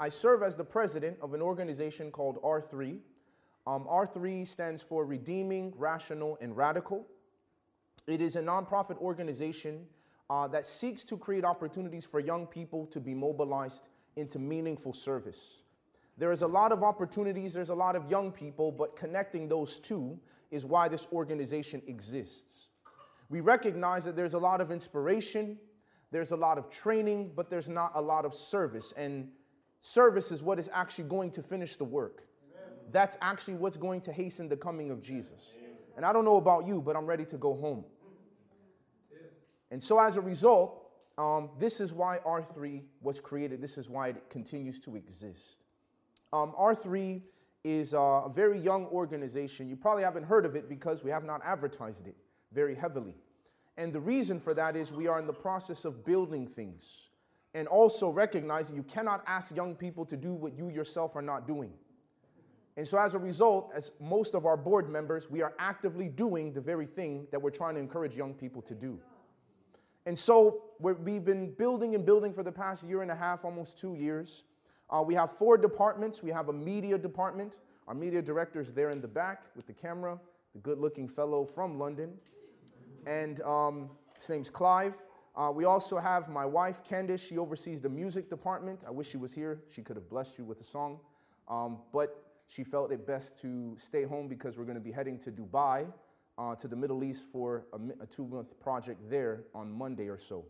[0.00, 3.00] I serve as the president of an organization called R3.
[3.66, 7.06] Um, R3 stands for Redeeming, Rational, and Radical.
[8.06, 9.84] It is a nonprofit organization
[10.30, 15.64] uh, that seeks to create opportunities for young people to be mobilized into meaningful service.
[16.16, 19.78] There is a lot of opportunities, there's a lot of young people, but connecting those
[19.78, 20.18] two
[20.50, 22.68] is why this organization exists.
[23.28, 25.58] We recognize that there's a lot of inspiration,
[26.10, 28.94] there's a lot of training, but there's not a lot of service.
[28.96, 29.28] And
[29.80, 32.24] service is what is actually going to finish the work.
[32.50, 32.78] Amen.
[32.92, 35.54] That's actually what's going to hasten the coming of Jesus.
[35.58, 35.70] Amen.
[35.96, 37.84] And I don't know about you, but I'm ready to go home.
[39.70, 43.60] And so as a result, um, this is why R3 was created.
[43.60, 45.62] This is why it continues to exist.
[46.32, 47.22] Um, R3
[47.62, 49.68] is a very young organization.
[49.68, 52.16] You probably haven't heard of it because we have not advertised it
[52.52, 53.14] very heavily.
[53.76, 57.09] And the reason for that is we are in the process of building things
[57.54, 61.46] and also recognizing you cannot ask young people to do what you yourself are not
[61.46, 61.72] doing.
[62.76, 66.52] And so, as a result, as most of our board members, we are actively doing
[66.52, 68.98] the very thing that we're trying to encourage young people to do.
[70.06, 73.76] And so, we've been building and building for the past year and a half, almost
[73.76, 74.44] two years.
[74.88, 76.22] Uh, we have four departments.
[76.22, 77.58] We have a media department.
[77.88, 80.18] Our media director is there in the back with the camera,
[80.54, 82.12] the good looking fellow from London
[83.06, 84.94] and um, his name's Clive.
[85.36, 87.26] Uh, we also have my wife, Candice.
[87.26, 88.84] She oversees the music department.
[88.86, 89.62] I wish she was here.
[89.70, 90.98] She could have blessed you with a song.
[91.48, 95.18] Um, but she felt it best to stay home because we're going to be heading
[95.20, 95.86] to Dubai,
[96.36, 100.18] uh, to the Middle East for a, a two month project there on Monday or
[100.18, 100.44] so.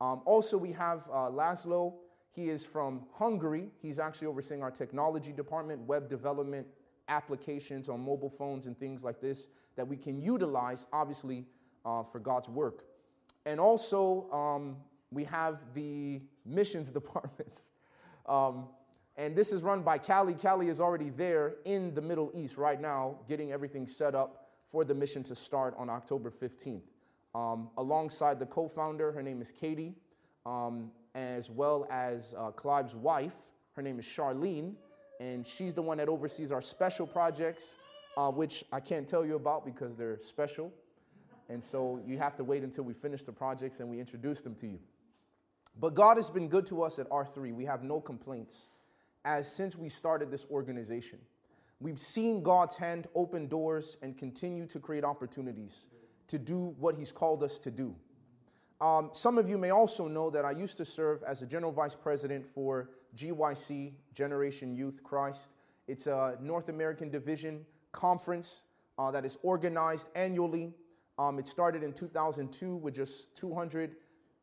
[0.00, 1.94] Um, also, we have uh, Laszlo.
[2.30, 3.68] He is from Hungary.
[3.80, 6.66] He's actually overseeing our technology department, web development,
[7.08, 11.44] applications on mobile phones, and things like this that we can utilize, obviously,
[11.84, 12.84] uh, for God's work.
[13.46, 14.76] And also, um,
[15.10, 17.72] we have the missions departments.
[18.26, 18.66] Um,
[19.16, 20.34] and this is run by Cali.
[20.34, 24.84] Cali is already there in the Middle East right now, getting everything set up for
[24.84, 26.82] the mission to start on October 15th.
[27.34, 29.94] Um, alongside the co founder, her name is Katie,
[30.44, 33.34] um, as well as uh, Clive's wife.
[33.72, 34.74] Her name is Charlene,
[35.20, 37.76] and she's the one that oversees our special projects,
[38.16, 40.72] uh, which I can't tell you about because they're special.
[41.48, 44.54] And so you have to wait until we finish the projects and we introduce them
[44.56, 44.78] to you.
[45.78, 47.54] But God has been good to us at R3.
[47.54, 48.68] We have no complaints
[49.24, 51.18] as since we started this organization.
[51.80, 55.88] We've seen God's hand open doors and continue to create opportunities
[56.28, 57.94] to do what He's called us to do.
[58.80, 61.72] Um, some of you may also know that I used to serve as a general
[61.72, 65.50] vice president for GYC, Generation Youth Christ.
[65.86, 68.64] It's a North American division conference
[68.98, 70.72] uh, that is organized annually
[71.18, 73.96] um, it started in 2002 with just 200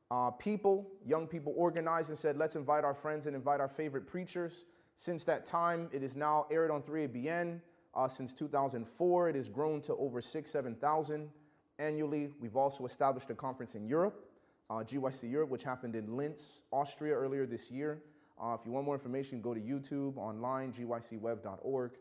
[0.10, 4.08] uh, people, young people organized and said, let's invite our friends and invite our favorite
[4.08, 4.66] preachers.
[4.96, 7.62] Since that time, it is now aired on 3ABN.
[7.96, 11.30] Uh, since 2004, it has grown to over six, 7,000
[11.78, 12.30] annually.
[12.40, 14.26] We've also established a conference in Europe,
[14.70, 18.02] uh, GYC Europe, which happened in Linz, Austria earlier this year.
[18.42, 21.92] Uh, if you want more information, go to YouTube, online, gycweb.org.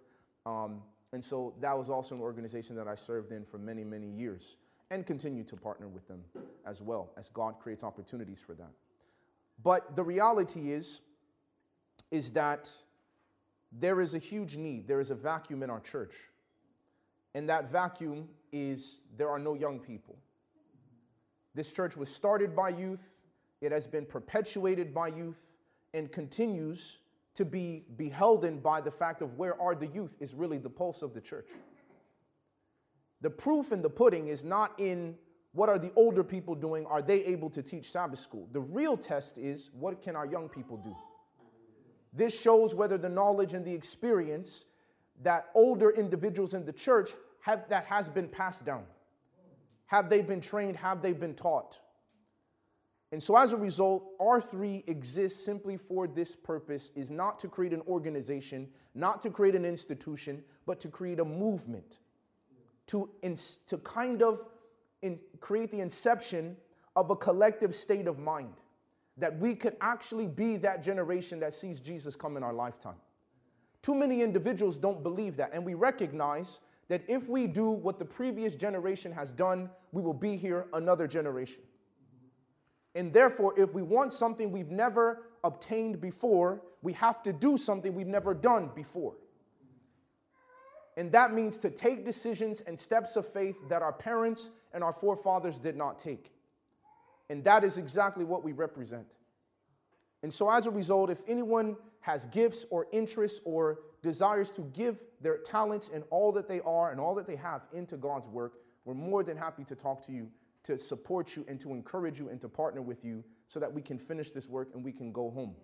[0.47, 0.82] Um,
[1.12, 4.56] and so that was also an organization that I served in for many, many years
[4.92, 6.22] and continue to partner with them
[6.66, 8.70] as well as God creates opportunities for that.
[9.62, 11.00] But the reality is,
[12.10, 12.70] is that
[13.72, 14.86] there is a huge need.
[14.86, 16.14] There is a vacuum in our church.
[17.34, 20.14] And that vacuum is there are no young people.
[21.54, 23.14] This church was started by youth,
[23.62, 25.56] it has been perpetuated by youth,
[25.94, 26.98] and continues
[27.34, 31.00] to be beholden by the fact of where are the youth is really the pulse
[31.00, 31.48] of the church.
[33.22, 35.16] The proof in the pudding is not in
[35.53, 36.87] what are the older people doing?
[36.87, 38.49] Are they able to teach Sabbath school?
[38.53, 40.94] The real test is what can our young people do?
[42.12, 44.65] This shows whether the knowledge and the experience
[45.22, 48.84] that older individuals in the church have that has been passed down.
[49.87, 50.77] Have they been trained?
[50.77, 51.78] Have they been taught?
[53.12, 57.75] And so as a result, R3 exists simply for this purpose is not to create
[57.75, 61.99] an organization, not to create an institution, but to create a movement
[62.88, 63.11] to,
[63.67, 64.43] to kind of
[65.02, 66.56] in, create the inception
[66.96, 68.55] of a collective state of mind
[69.19, 72.96] that we could actually be that generation that sees Jesus come in our lifetime.
[73.82, 78.05] Too many individuals don't believe that, and we recognize that if we do what the
[78.05, 81.62] previous generation has done, we will be here another generation.
[82.94, 87.94] And therefore, if we want something we've never obtained before, we have to do something
[87.94, 89.14] we've never done before.
[90.97, 94.93] And that means to take decisions and steps of faith that our parents and our
[94.93, 96.33] forefathers did not take.
[97.31, 99.06] And that is exactly what we represent.
[100.23, 105.03] And so, as a result, if anyone has gifts or interests or desires to give
[105.21, 108.55] their talents and all that they are and all that they have into God's work,
[108.85, 110.29] we're more than happy to talk to you,
[110.65, 113.81] to support you, and to encourage you and to partner with you so that we
[113.81, 115.55] can finish this work and we can go home.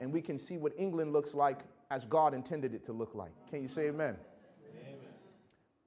[0.00, 1.60] And we can see what England looks like
[1.90, 3.32] as God intended it to look like.
[3.48, 4.16] Can you say amen?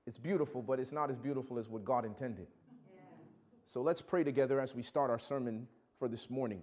[0.08, 2.48] It's beautiful, but it's not as beautiful as what God intended.
[3.66, 5.68] So let's pray together as we start our sermon
[6.00, 6.62] for this morning.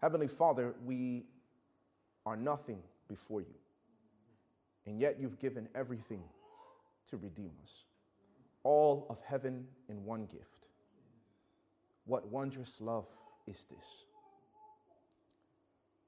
[0.00, 1.24] Heavenly Father, we
[2.24, 2.78] are nothing
[3.08, 3.54] before you,
[4.86, 6.22] and yet you've given everything
[7.10, 7.82] to redeem us.
[8.62, 10.68] All of heaven in one gift.
[12.06, 13.08] What wondrous love
[13.48, 14.04] is this?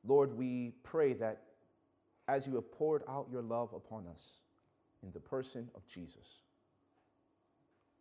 [0.07, 1.43] Lord, we pray that
[2.29, 4.39] as you have poured out your love upon us
[5.03, 6.43] in the person of Jesus,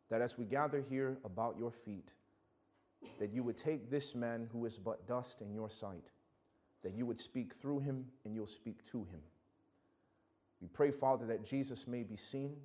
[0.10, 2.10] that as we gather here about your feet,
[3.20, 6.10] that you would take this man who is but dust in your sight,
[6.84, 9.22] that you would speak through him and you'll speak to him.
[10.62, 12.56] We pray, Father, that Jesus may be seen,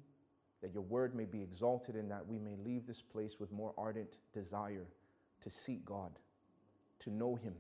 [0.63, 3.75] that your word may be exalted, and that we may leave this place with more
[3.77, 4.87] ardent desire
[5.41, 6.13] to seek God,
[7.01, 7.55] to know him,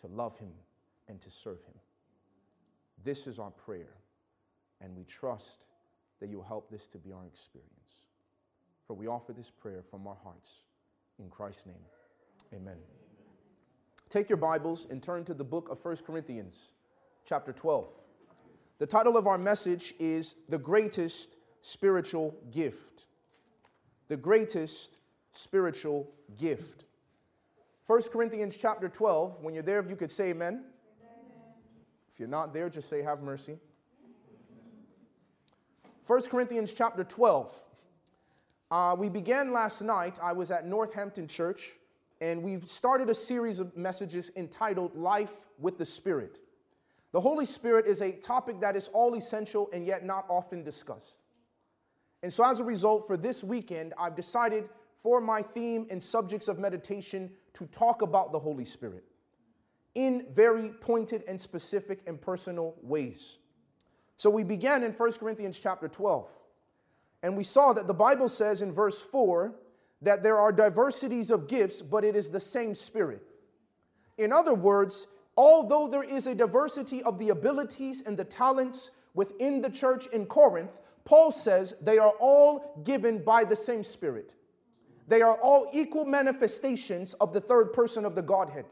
[0.00, 0.52] to love him,
[1.08, 1.74] and to serve him.
[3.04, 3.94] This is our prayer,
[4.80, 5.66] and we trust
[6.22, 8.04] that you will help this to be our experience.
[8.86, 10.62] For we offer this prayer from our hearts.
[11.18, 11.74] In Christ's name,
[12.52, 12.74] amen.
[12.74, 12.78] amen.
[14.08, 16.74] Take your Bibles and turn to the book of 1 Corinthians,
[17.26, 17.88] chapter 12.
[18.78, 23.06] The title of our message is The Greatest Spiritual Gift.
[24.06, 24.98] The Greatest
[25.32, 26.08] Spiritual
[26.38, 26.84] Gift.
[27.88, 30.52] 1 Corinthians chapter 12, when you're there, if you could say amen.
[30.52, 31.16] amen.
[32.14, 33.58] If you're not there, just say, Have mercy.
[36.04, 37.54] 1 Corinthians chapter 12.
[38.72, 40.18] Uh, we began last night.
[40.20, 41.74] I was at Northampton Church,
[42.20, 46.40] and we've started a series of messages entitled Life with the Spirit.
[47.12, 51.20] The Holy Spirit is a topic that is all essential and yet not often discussed.
[52.24, 54.68] And so, as a result, for this weekend, I've decided
[55.04, 59.04] for my theme and subjects of meditation to talk about the Holy Spirit
[59.94, 63.38] in very pointed and specific and personal ways.
[64.22, 66.30] So, we began in 1 Corinthians chapter 12.
[67.24, 69.52] And we saw that the Bible says in verse 4
[70.02, 73.20] that there are diversities of gifts, but it is the same Spirit.
[74.18, 79.60] In other words, although there is a diversity of the abilities and the talents within
[79.60, 84.36] the church in Corinth, Paul says they are all given by the same Spirit.
[85.08, 88.66] They are all equal manifestations of the third person of the Godhead.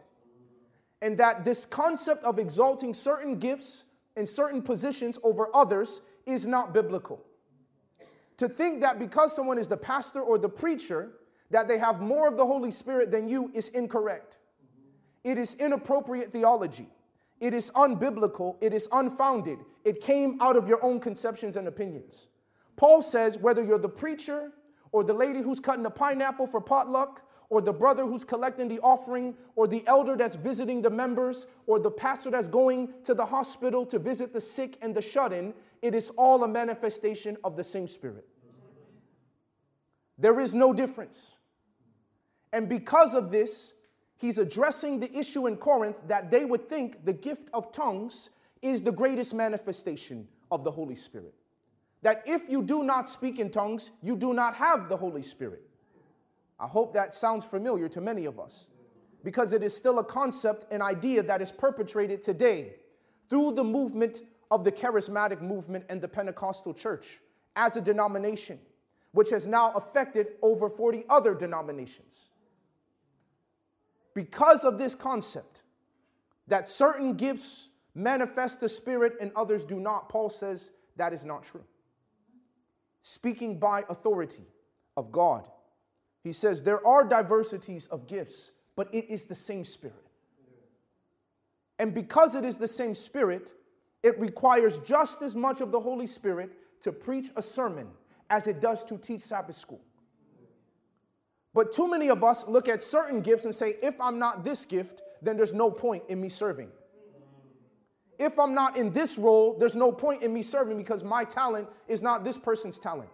[1.02, 6.74] And that this concept of exalting certain gifts and certain positions over others is not
[6.74, 7.24] biblical
[8.40, 11.10] to think that because someone is the pastor or the preacher,
[11.50, 14.38] that they have more of the Holy Spirit than you is incorrect.
[15.24, 16.88] It is inappropriate theology.
[17.40, 18.56] It is unbiblical.
[18.62, 19.58] It is unfounded.
[19.84, 22.28] It came out of your own conceptions and opinions.
[22.76, 24.52] Paul says whether you're the preacher
[24.90, 27.20] or the lady who's cutting a pineapple for potluck
[27.50, 31.80] or the brother who's collecting the offering or the elder that's visiting the members or
[31.80, 35.52] the pastor that's going to the hospital to visit the sick and the shut in,
[35.82, 38.26] it is all a manifestation of the same Spirit.
[40.16, 41.38] There is no difference.
[42.52, 43.74] And because of this,
[44.16, 48.30] he's addressing the issue in Corinth that they would think the gift of tongues
[48.62, 51.34] is the greatest manifestation of the Holy Spirit.
[52.02, 55.69] That if you do not speak in tongues, you do not have the Holy Spirit.
[56.60, 58.66] I hope that sounds familiar to many of us
[59.24, 62.74] because it is still a concept, and idea that is perpetrated today
[63.28, 67.20] through the movement of the charismatic movement and the Pentecostal church
[67.56, 68.58] as a denomination
[69.12, 72.30] which has now affected over 40 other denominations.
[74.14, 75.62] Because of this concept
[76.46, 81.42] that certain gifts manifest the Spirit and others do not, Paul says that is not
[81.42, 81.64] true.
[83.00, 84.46] Speaking by authority
[84.96, 85.48] of God,
[86.22, 90.06] he says there are diversities of gifts, but it is the same Spirit.
[91.78, 93.54] And because it is the same Spirit,
[94.02, 96.50] it requires just as much of the Holy Spirit
[96.82, 97.88] to preach a sermon
[98.28, 99.80] as it does to teach Sabbath school.
[101.52, 104.64] But too many of us look at certain gifts and say, if I'm not this
[104.64, 106.68] gift, then there's no point in me serving.
[108.18, 111.68] If I'm not in this role, there's no point in me serving because my talent
[111.88, 113.08] is not this person's talent.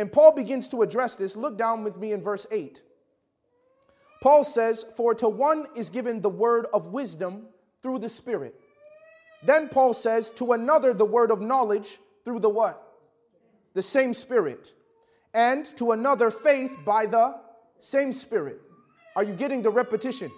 [0.00, 1.36] And Paul begins to address this.
[1.36, 2.82] Look down with me in verse 8.
[4.22, 7.46] Paul says, For to one is given the word of wisdom
[7.82, 8.58] through the Spirit.
[9.44, 12.90] Then Paul says, To another the word of knowledge through the what?
[13.74, 14.72] the same Spirit,
[15.32, 17.36] and to another faith by the
[17.78, 18.60] same Spirit.
[19.16, 20.30] Are you getting the repetition?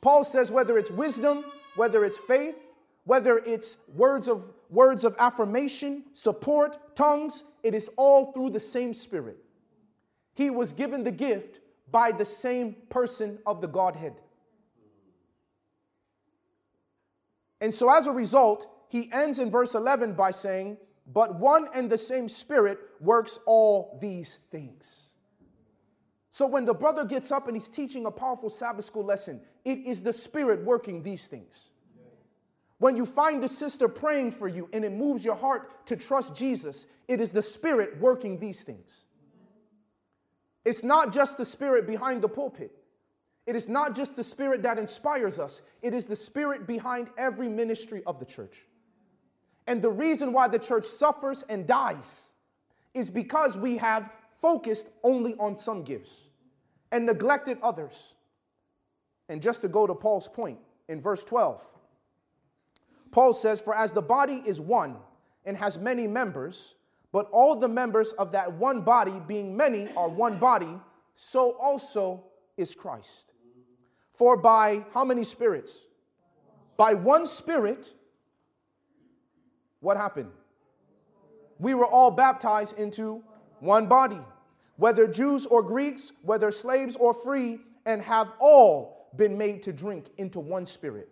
[0.00, 1.44] Paul says whether it's wisdom,
[1.76, 2.56] whether it's faith,
[3.04, 8.94] whether it's words of words of affirmation, support, tongues, it is all through the same
[8.94, 9.38] spirit.
[10.34, 14.14] He was given the gift by the same person of the Godhead.
[17.60, 21.88] And so as a result, he ends in verse 11 by saying, But one and
[21.88, 25.10] the same Spirit works all these things.
[26.30, 29.78] So when the brother gets up and he's teaching a powerful Sabbath school lesson, it
[29.78, 31.71] is the Spirit working these things.
[32.82, 36.34] When you find a sister praying for you and it moves your heart to trust
[36.34, 39.04] Jesus, it is the Spirit working these things.
[40.64, 42.72] It's not just the Spirit behind the pulpit.
[43.46, 47.48] It is not just the Spirit that inspires us, it is the Spirit behind every
[47.48, 48.66] ministry of the church.
[49.68, 52.30] And the reason why the church suffers and dies
[52.94, 54.10] is because we have
[54.40, 56.22] focused only on some gifts
[56.90, 58.16] and neglected others.
[59.28, 60.58] And just to go to Paul's point
[60.88, 61.62] in verse 12,
[63.12, 64.96] Paul says, For as the body is one
[65.44, 66.74] and has many members,
[67.12, 70.80] but all the members of that one body, being many, are one body,
[71.14, 72.24] so also
[72.56, 73.32] is Christ.
[74.14, 75.86] For by how many spirits?
[76.76, 77.92] By one spirit,
[79.80, 80.30] what happened?
[81.58, 83.22] We were all baptized into
[83.60, 84.20] one body,
[84.76, 90.06] whether Jews or Greeks, whether slaves or free, and have all been made to drink
[90.16, 91.08] into one spirit.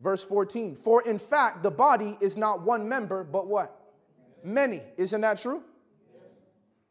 [0.00, 3.76] Verse 14, for in fact, the body is not one member, but what?
[4.42, 4.80] Many.
[4.96, 5.62] Isn't that true?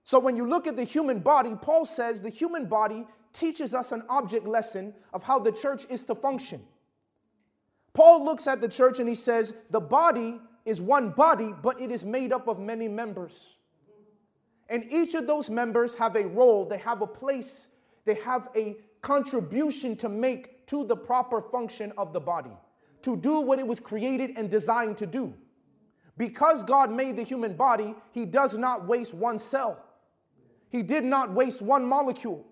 [0.04, 3.92] So when you look at the human body, Paul says the human body teaches us
[3.92, 6.62] an object lesson of how the church is to function.
[7.94, 11.92] Paul looks at the church and he says, the body is one body, but it
[11.92, 13.56] is made up of many members.
[14.70, 17.70] And each of those members have a role, they have a place,
[18.06, 22.56] they have a contribution to make to the proper function of the body
[23.04, 25.34] to do what it was created and designed to do.
[26.18, 29.84] Because God made the human body, He does not waste one cell.
[30.70, 32.46] He did not waste one molecule.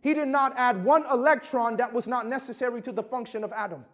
[0.00, 3.84] He did not add one electron that was not necessary to the function of Adam.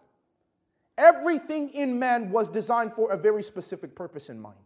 [0.97, 4.57] Everything in man was designed for a very specific purpose in mind.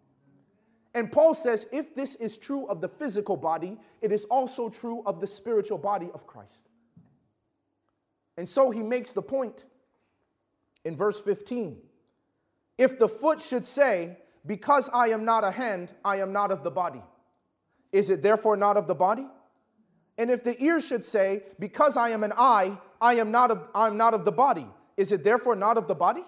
[0.96, 5.04] And Paul says if this is true of the physical body, it is also true
[5.06, 6.70] of the spiritual body of Christ.
[8.38, 9.66] And so he makes the point
[10.86, 11.78] in verse 15.
[12.78, 16.64] If the foot should say, Because I am not a hand, I am not of
[16.64, 17.02] the body,
[17.92, 19.26] is it therefore not of the body?
[20.18, 23.68] And if the ear should say, Because I am an eye, I am not of,
[23.74, 26.24] I am not of the body, is it therefore not of the body?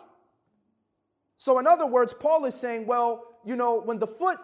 [1.37, 4.37] So, in other words, Paul is saying, Well, you know, when the foot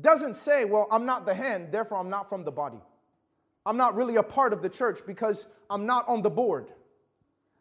[0.00, 2.80] doesn't say, Well, I'm not the hand, therefore I'm not from the body.
[3.66, 6.68] I'm not really a part of the church because I'm not on the board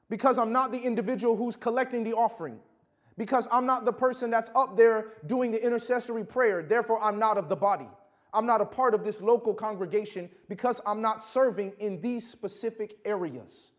[0.09, 2.59] because I'm not the individual who's collecting the offering,
[3.17, 7.37] because I'm not the person that's up there doing the intercessory prayer, therefore I'm not
[7.37, 7.87] of the body.
[8.33, 12.97] I'm not a part of this local congregation because I'm not serving in these specific
[13.05, 13.71] areas.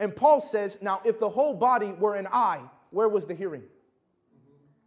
[0.00, 3.62] And Paul says, now, if the whole body were an eye, where was the hearing?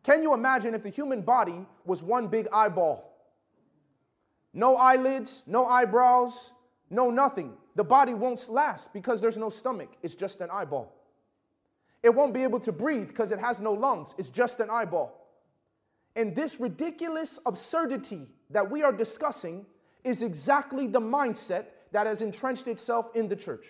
[0.03, 3.05] Can you imagine if the human body was one big eyeball?
[4.53, 6.53] No eyelids, no eyebrows,
[6.89, 10.93] no nothing the body won't last because there's no stomach, it's just an eyeball.
[12.03, 15.15] It won't be able to breathe because it has no lungs, it's just an eyeball.
[16.17, 19.65] And this ridiculous absurdity that we are discussing
[20.03, 23.65] is exactly the mindset that has entrenched itself in the church.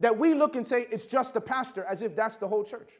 [0.00, 2.92] That we look and say it's just the pastor as if that's the whole church.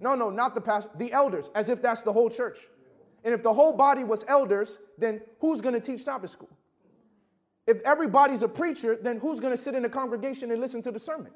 [0.00, 2.60] No, no, not the pastor, the elders, as if that's the whole church.
[3.24, 6.48] And if the whole body was elders, then who's going to teach Sabbath school?
[7.66, 10.90] If everybody's a preacher, then who's going to sit in the congregation and listen to
[10.90, 11.32] the sermon?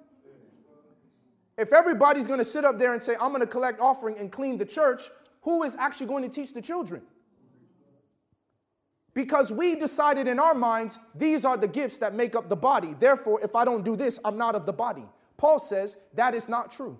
[1.57, 4.31] If everybody's going to sit up there and say, I'm going to collect offering and
[4.31, 5.03] clean the church,
[5.43, 7.03] who is actually going to teach the children?
[9.15, 12.95] Because we decided in our minds, these are the gifts that make up the body.
[12.99, 15.05] Therefore, if I don't do this, I'm not of the body.
[15.39, 16.99] Paul says that is not true.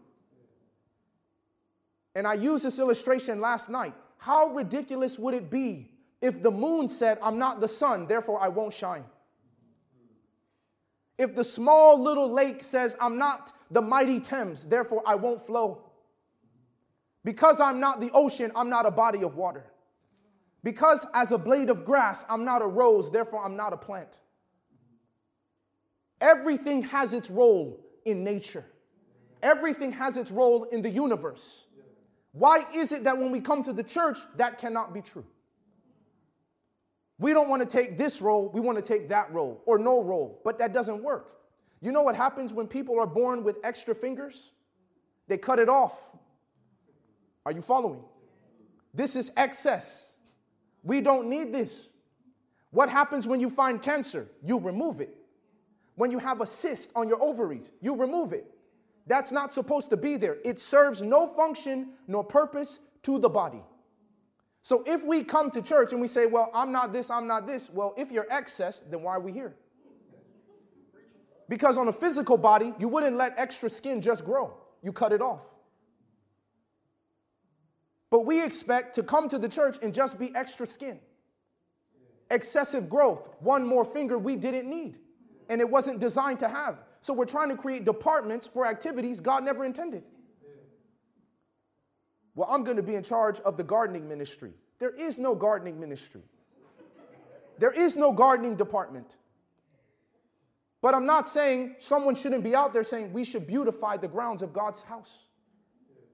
[2.15, 3.93] And I used this illustration last night.
[4.17, 5.91] How ridiculous would it be
[6.23, 9.05] if the moon said, I'm not the sun, therefore I won't shine?
[11.19, 15.83] If the small little lake says, I'm not the mighty Thames, therefore I won't flow.
[17.25, 19.65] Because I'm not the ocean, I'm not a body of water.
[20.63, 24.21] Because as a blade of grass, I'm not a rose, therefore I'm not a plant.
[26.21, 28.65] Everything has its role in nature,
[29.43, 31.67] everything has its role in the universe.
[32.33, 35.25] Why is it that when we come to the church, that cannot be true?
[37.19, 40.03] We don't want to take this role, we want to take that role or no
[40.03, 41.33] role, but that doesn't work.
[41.81, 44.53] You know what happens when people are born with extra fingers?
[45.29, 45.99] They cut it off
[47.45, 48.03] Are you following?
[48.93, 50.17] This is excess.
[50.83, 51.91] We don't need this.
[52.71, 54.29] What happens when you find cancer?
[54.43, 55.17] You remove it.
[55.95, 58.47] When you have a cyst on your ovaries, you remove it.
[59.07, 60.37] That's not supposed to be there.
[60.45, 63.63] It serves no function nor purpose to the body.
[64.67, 67.47] So if we come to church and we say, well, I'm not this, I'm not
[67.47, 69.55] this, well, if you're excess, then why are we here?
[71.49, 75.23] Because on a physical body, you wouldn't let extra skin just grow, you cut it
[75.23, 75.43] off.
[78.11, 80.99] But we expect to come to the church and just be extra skin.
[82.33, 84.99] Excessive growth, one more finger we didn't need,
[85.49, 86.79] and it wasn't designed to have.
[87.03, 90.03] So we're trying to create departments for activities God never intended.
[92.37, 94.53] Well, I'm going to be in charge of the gardening ministry.
[94.79, 96.21] There is no gardening ministry.
[97.59, 99.17] There is no gardening department.
[100.83, 104.43] But I'm not saying someone shouldn't be out there saying we should beautify the grounds
[104.43, 105.25] of God's house.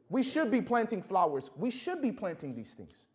[0.08, 1.50] We should be planting flowers.
[1.56, 3.06] We should be planting these things.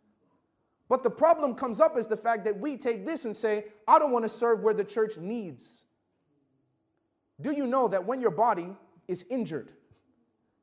[0.90, 4.00] But the problem comes up is the fact that we take this and say, I
[4.00, 5.84] don't want to serve where the church needs.
[7.40, 8.76] Do you know that when your body
[9.08, 9.72] is injured,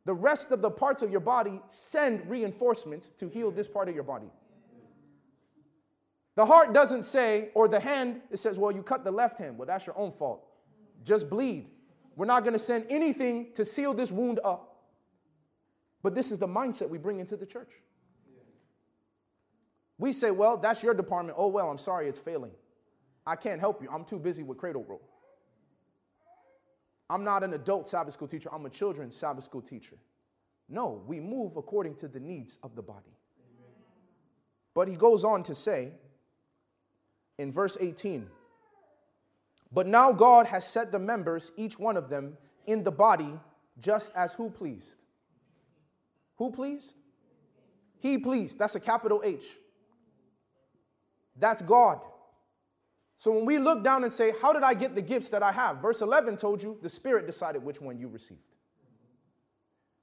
[0.05, 3.95] the rest of the parts of your body send reinforcements to heal this part of
[3.95, 4.31] your body?
[6.37, 9.57] The heart doesn't say, or the hand, it says, well, you cut the left hand.
[9.57, 10.45] Well, that's your own fault.
[11.05, 11.69] Just bleed.
[12.17, 14.83] We're not going to send anything to seal this wound up.
[16.03, 17.71] But this is the mindset we bring into the church.
[19.97, 21.39] We say, well, that's your department.
[21.39, 22.51] Oh, well, I'm sorry, it's failing.
[23.27, 23.89] I can't help you.
[23.91, 25.03] I'm too busy with cradle roll.
[27.11, 29.97] I'm not an adult Sabbath school teacher, I'm a children's Sabbath school teacher.
[30.69, 33.13] No, we move according to the needs of the body.
[34.75, 35.93] But he goes on to say
[37.39, 38.27] in verse 18,
[39.73, 43.33] but now God has set the members, each one of them, in the body
[43.79, 44.97] just as who pleased.
[46.37, 46.97] Who pleased?
[47.99, 48.59] He pleased.
[48.59, 49.45] That's a capital H.
[51.37, 52.01] That's God.
[53.25, 55.51] So when we look down and say, How did I get the gifts that I
[55.51, 55.79] have?
[55.79, 58.43] Verse 11 told you the Spirit decided which one you received.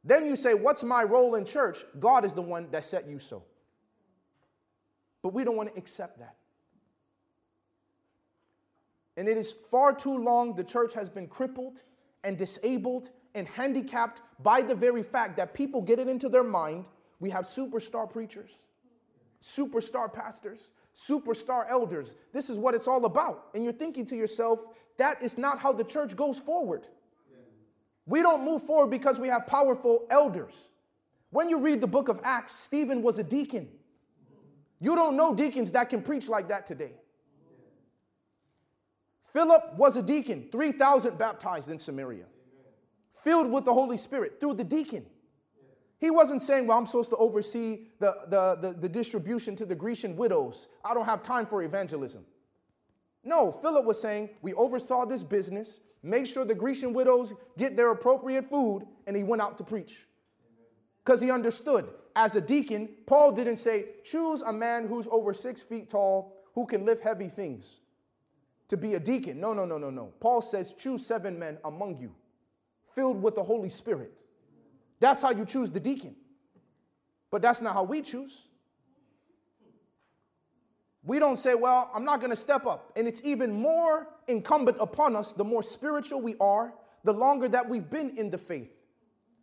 [0.03, 1.85] Then you say, What's my role in church?
[1.99, 3.43] God is the one that set you so.
[5.21, 6.35] But we don't want to accept that.
[9.17, 11.83] And it is far too long the church has been crippled
[12.23, 16.85] and disabled and handicapped by the very fact that people get it into their mind
[17.19, 18.65] we have superstar preachers,
[19.43, 22.15] superstar pastors, superstar elders.
[22.33, 23.47] This is what it's all about.
[23.53, 24.65] And you're thinking to yourself,
[24.97, 26.87] that is not how the church goes forward.
[28.05, 30.69] We don't move forward because we have powerful elders.
[31.29, 33.69] When you read the book of Acts, Stephen was a deacon.
[34.79, 36.93] You don't know deacons that can preach like that today.
[39.31, 42.25] Philip was a deacon, 3,000 baptized in Samaria,
[43.23, 45.05] filled with the Holy Spirit through the deacon.
[46.01, 49.75] He wasn't saying, Well, I'm supposed to oversee the, the, the, the, distribution to the
[49.75, 50.67] Grecian widows.
[50.83, 52.25] I don't have time for evangelism.
[53.23, 57.91] No, Philip was saying, We oversaw this business, make sure the Grecian widows get their
[57.91, 60.07] appropriate food, and he went out to preach.
[61.05, 61.87] Because he understood.
[62.15, 66.65] As a deacon, Paul didn't say, Choose a man who's over six feet tall who
[66.65, 67.79] can lift heavy things
[68.69, 69.39] to be a deacon.
[69.39, 70.13] No, no, no, no, no.
[70.19, 72.11] Paul says, Choose seven men among you,
[72.95, 74.13] filled with the Holy Spirit
[75.01, 76.15] that's how you choose the deacon.
[77.31, 78.47] But that's not how we choose.
[81.03, 82.91] We don't say, well, I'm not going to step up.
[82.95, 87.67] And it's even more incumbent upon us the more spiritual we are, the longer that
[87.67, 88.79] we've been in the faith.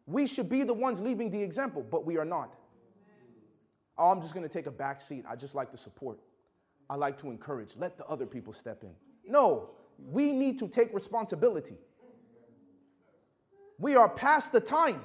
[0.07, 2.55] We should be the ones leaving the example, but we are not.
[3.99, 5.25] Oh, I'm just going to take a back seat.
[5.29, 6.21] I just like to support.
[6.89, 7.75] I like to encourage.
[7.77, 8.95] Let the other people step in.
[9.27, 11.79] No, we need to take responsibility.
[13.81, 15.03] We are past the time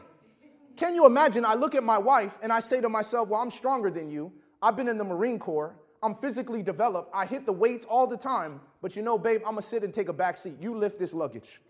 [0.75, 1.45] can you imagine?
[1.45, 4.31] I look at my wife and I say to myself, Well, I'm stronger than you.
[4.61, 5.75] I've been in the Marine Corps.
[6.01, 7.11] I'm physically developed.
[7.13, 8.59] I hit the weights all the time.
[8.81, 10.55] But you know, babe, I'm gonna sit and take a back seat.
[10.59, 11.61] You lift this luggage.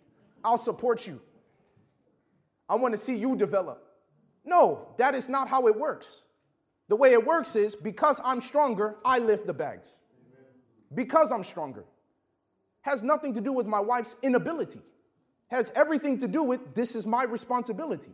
[0.43, 1.21] I'll support you.
[2.69, 3.83] I wanna see you develop.
[4.45, 6.23] No, that is not how it works.
[6.87, 9.99] The way it works is because I'm stronger, I lift the bags.
[10.93, 11.85] Because I'm stronger.
[12.81, 14.81] Has nothing to do with my wife's inability.
[15.47, 18.13] Has everything to do with this is my responsibility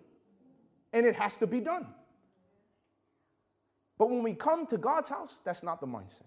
[0.93, 1.87] and it has to be done.
[3.97, 6.23] But when we come to God's house, that's not the mindset.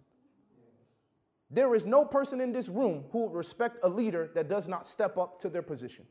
[1.51, 4.87] There is no person in this room who would respect a leader that does not
[4.87, 6.07] step up to their position.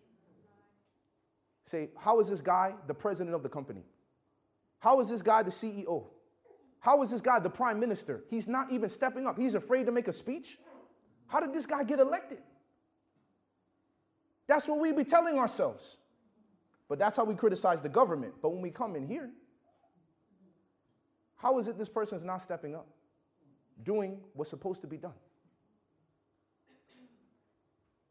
[1.65, 3.83] Say, how is this guy the president of the company?
[4.79, 6.05] How is this guy the CEO?
[6.79, 8.23] How is this guy the prime minister?
[8.29, 9.37] He's not even stepping up.
[9.37, 10.57] He's afraid to make a speech.
[11.27, 12.39] How did this guy get elected?
[14.47, 15.99] That's what we be telling ourselves.
[16.91, 18.33] But that's how we criticize the government.
[18.41, 19.31] But when we come in here,
[21.41, 22.87] How is it this person is not stepping up,
[23.81, 25.15] doing what's supposed to be done?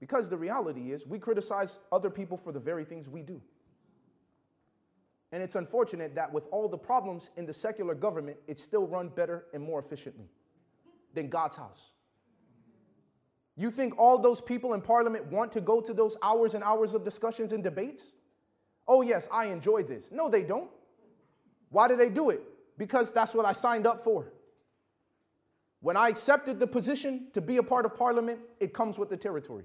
[0.00, 3.40] Because the reality is, we criticize other people for the very things we do.
[5.30, 9.10] And it's unfortunate that with all the problems in the secular government, it's still run
[9.10, 10.30] better and more efficiently
[11.12, 11.92] than God's house.
[13.56, 16.94] You think all those people in parliament want to go to those hours and hours
[16.94, 18.14] of discussions and debates?
[18.92, 20.10] Oh, yes, I enjoy this.
[20.10, 20.68] No, they don't.
[21.68, 22.42] Why do they do it?
[22.76, 24.32] Because that's what I signed up for.
[25.80, 29.16] When I accepted the position to be a part of parliament, it comes with the
[29.16, 29.62] territory.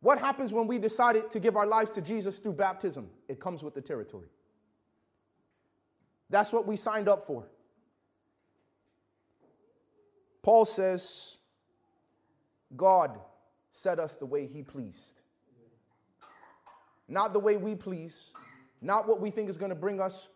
[0.00, 3.08] What happens when we decided to give our lives to Jesus through baptism?
[3.28, 4.26] It comes with the territory.
[6.28, 7.46] That's what we signed up for.
[10.42, 11.38] Paul says,
[12.76, 13.20] God
[13.70, 15.20] set us the way he pleased.
[17.08, 18.32] Not the way we please,
[18.82, 20.28] not what we think is going to bring us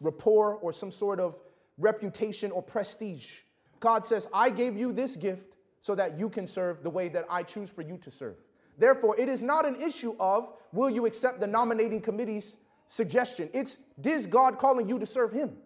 [0.00, 1.38] rapport or some sort of
[1.78, 3.40] reputation or prestige.
[3.80, 7.26] God says, I gave you this gift so that you can serve the way that
[7.28, 8.36] I choose for you to serve.
[8.78, 12.56] Therefore, it is not an issue of will you accept the nominating committee's
[12.86, 13.48] suggestion.
[13.52, 15.56] It's is God calling you to serve Him?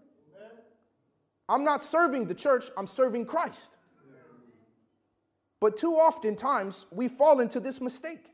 [1.49, 3.77] I'm not serving the church, I'm serving Christ.
[5.61, 8.27] But too often times we fall into this mistake,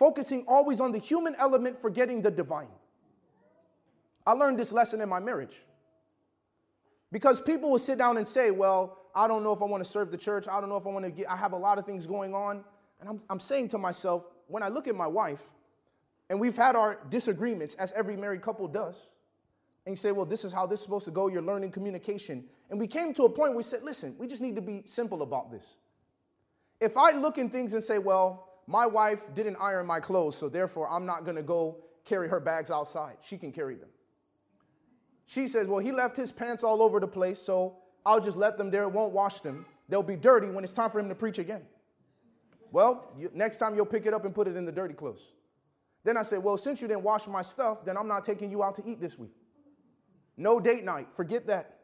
[0.00, 2.72] focusing always on the human element, forgetting the divine.
[4.26, 5.54] I learned this lesson in my marriage.
[7.12, 9.90] Because people will sit down and say, Well, I don't know if I want to
[9.90, 10.48] serve the church.
[10.48, 12.34] I don't know if I want to get, I have a lot of things going
[12.34, 12.64] on.
[13.00, 15.42] And I'm, I'm saying to myself, when I look at my wife,
[16.30, 19.10] and we've had our disagreements, as every married couple does,
[19.84, 22.44] and you say, well, this is how this is supposed to go, you're learning communication.
[22.70, 24.82] And we came to a point where we said, listen, we just need to be
[24.86, 25.76] simple about this.
[26.80, 30.48] If I look in things and say, well, my wife didn't iron my clothes, so
[30.48, 33.88] therefore I'm not gonna go carry her bags outside, she can carry them.
[35.26, 38.58] She says, well, he left his pants all over the place, so I'll just let
[38.58, 39.64] them there, won't wash them.
[39.88, 41.62] They'll be dirty when it's time for him to preach again.
[42.72, 45.34] Well, you, next time you'll pick it up and put it in the dirty clothes.
[46.04, 48.62] Then I said, Well, since you didn't wash my stuff, then I'm not taking you
[48.62, 49.32] out to eat this week.
[50.36, 51.08] No date night.
[51.12, 51.78] Forget that.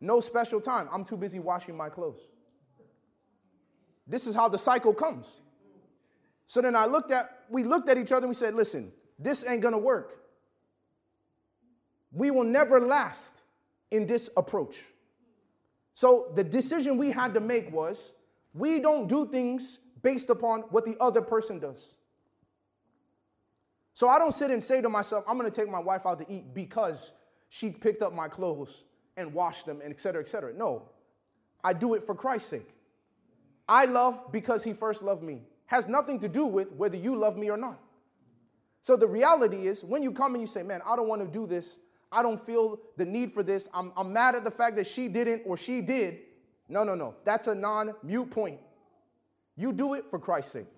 [0.00, 0.88] No special time.
[0.92, 2.28] I'm too busy washing my clothes.
[4.06, 5.40] This is how the cycle comes.
[6.48, 9.44] So then I looked at, we looked at each other and we said, Listen, this
[9.46, 10.18] ain't gonna work.
[12.10, 13.42] We will never last
[13.90, 14.82] in this approach.
[15.92, 18.14] So the decision we had to make was
[18.54, 21.92] we don't do things based upon what the other person does.
[23.92, 26.32] So I don't sit and say to myself, I'm to take my wife out to
[26.32, 27.12] eat because
[27.50, 28.84] she picked up my clothes
[29.18, 30.54] and washed them and et cetera, et cetera.
[30.54, 30.88] No,
[31.62, 32.74] I do it for Christ's sake.
[33.68, 35.42] I love because he first loved me.
[35.68, 37.78] Has nothing to do with whether you love me or not.
[38.80, 41.28] So the reality is, when you come and you say, Man, I don't want to
[41.28, 41.78] do this,
[42.10, 45.08] I don't feel the need for this, I'm, I'm mad at the fact that she
[45.08, 46.20] didn't or she did.
[46.70, 47.14] No, no, no.
[47.24, 48.60] That's a non mute point.
[49.56, 50.68] You do it for Christ's sake.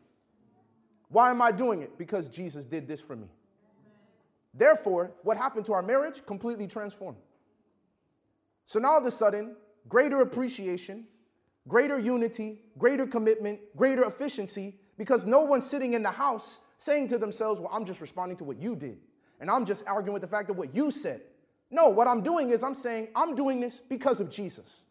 [1.09, 1.97] Why am I doing it?
[1.97, 3.29] Because Jesus did this for me.
[4.55, 6.27] Therefore, what happened to our marriage?
[6.27, 7.19] Completely transformed.
[8.67, 9.55] So now all of a sudden,
[9.89, 11.07] greater appreciation,
[11.69, 17.17] greater unity, greater commitment, greater efficiency, because no one's sitting in the house saying to
[17.17, 18.99] themselves, Well, I'm just responding to what you did.
[19.41, 21.23] And I'm just arguing with the fact of what you said.
[21.71, 24.85] No, what I'm doing is I'm saying, I'm doing this because of Jesus.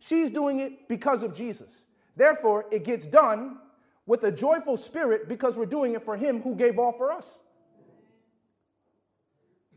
[0.00, 1.84] She's doing it because of Jesus.
[2.16, 3.58] Therefore, it gets done
[4.06, 7.42] with a joyful spirit because we're doing it for Him who gave all for us.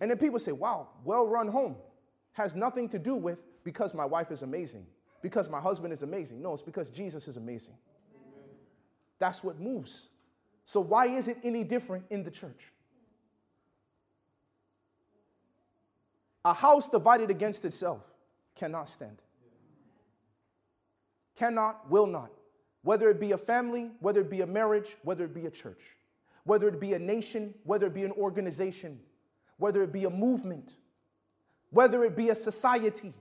[0.02, 1.76] And then people say, wow, well run home
[2.34, 4.88] has nothing to do with because my wife is amazing,
[5.22, 6.42] because my husband is amazing.
[6.42, 7.76] No, it's because Jesus is amazing.
[9.19, 10.10] That's what moves.
[10.63, 12.71] So, why is it any different in the church?
[16.43, 18.01] A house divided against itself
[18.56, 19.21] cannot stand
[21.36, 22.32] cannot, will not.
[22.84, 25.82] Whether it be a family, whether it be a marriage, whether it be a church,
[26.43, 28.99] whether it be a nation, whether it be an organization,
[29.58, 30.75] whether it be a movement,
[31.71, 33.13] whether it be a society,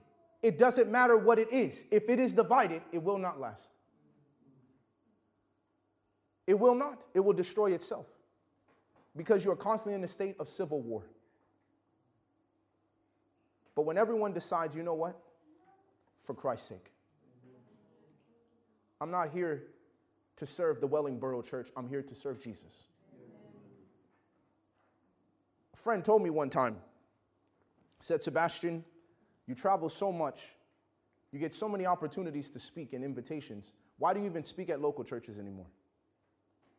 [0.43, 1.85] it doesn't matter what it is.
[1.89, 3.69] If it is divided, it will not last.
[6.47, 7.03] It will not.
[7.13, 8.05] It will destroy itself
[9.15, 11.03] because you are constantly in a state of civil war.
[13.73, 15.19] But when everyone decides, you know what?
[16.23, 16.91] For Christ's sake,
[18.99, 19.63] I'm not here
[20.37, 22.87] to serve the Wellingborough Church, I'm here to serve Jesus.
[25.73, 26.77] A friend told me one time,
[27.99, 28.83] said, Sebastien,
[29.47, 30.47] you travel so much,
[31.31, 33.73] you get so many opportunities to speak and invitations.
[33.97, 35.67] Why do you even speak at local churches anymore?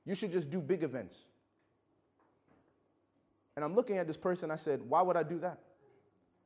[0.07, 1.27] You should just do big events.
[3.57, 5.59] And I'm looking at this person, I said, Why would I do that?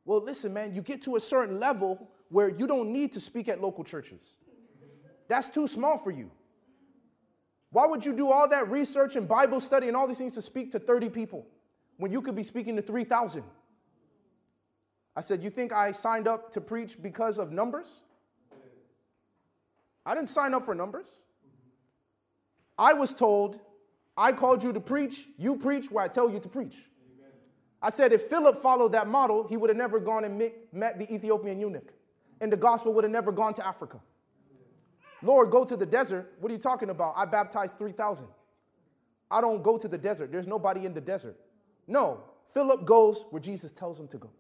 [0.05, 3.49] Well, listen, man, you get to a certain level where you don't need to speak
[3.49, 4.37] at local churches.
[5.29, 6.31] That's too small for you.
[7.71, 10.43] Why would you do all that research and Bible study and all these things to
[10.43, 11.47] speak to 30 people
[11.99, 13.45] when you could be speaking to 3,000?
[15.15, 18.03] I said, You think I signed up to preach because of numbers?
[20.07, 21.21] I didn't sign up for numbers.
[22.81, 23.61] I was told,
[24.17, 26.77] I called you to preach, you preach where I tell you to preach.
[27.83, 30.39] I said, if Philip followed that model, he would have never gone and
[30.73, 31.93] met the Ethiopian eunuch,
[32.41, 34.01] and the gospel would have never gone to Africa.
[35.23, 36.33] Lord, go to the desert.
[36.41, 37.13] What are you talking about?
[37.17, 38.27] I baptized 3,000.
[39.31, 40.33] I don't go to the desert.
[40.33, 41.37] There's nobody in the desert.
[41.87, 42.23] No,
[42.55, 44.31] Philip goes where Jesus tells him to go.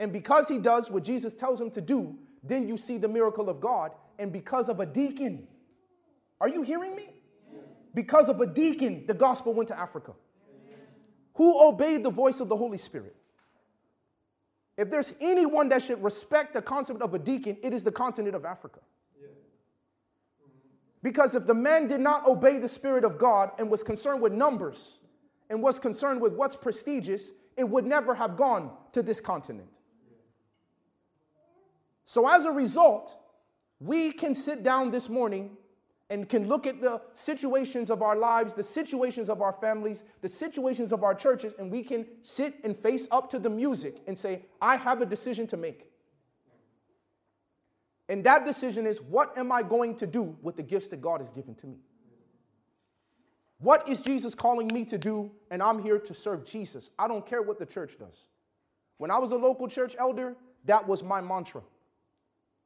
[0.00, 3.48] And because he does what Jesus tells him to do, then you see the miracle
[3.48, 3.92] of God.
[4.18, 5.46] And because of a deacon,
[6.42, 7.08] are you hearing me?
[7.94, 10.12] Because of a deacon, the gospel went to Africa.
[11.34, 13.14] Who obeyed the voice of the Holy Spirit?
[14.76, 18.34] If there's anyone that should respect the concept of a deacon, it is the continent
[18.34, 18.80] of Africa.
[21.00, 24.32] Because if the man did not obey the Spirit of God and was concerned with
[24.32, 24.98] numbers
[25.48, 29.68] and was concerned with what's prestigious, it would never have gone to this continent.
[32.04, 33.16] So, as a result,
[33.78, 35.56] we can sit down this morning
[36.12, 40.28] and can look at the situations of our lives, the situations of our families, the
[40.28, 44.16] situations of our churches, and we can sit and face up to the music and
[44.16, 45.88] say, I have a decision to make.
[48.10, 51.22] And that decision is what am I going to do with the gifts that God
[51.22, 51.78] has given to me?
[53.58, 55.30] What is Jesus calling me to do?
[55.50, 56.90] And I'm here to serve Jesus.
[56.98, 58.26] I don't care what the church does.
[58.98, 61.62] When I was a local church elder, that was my mantra.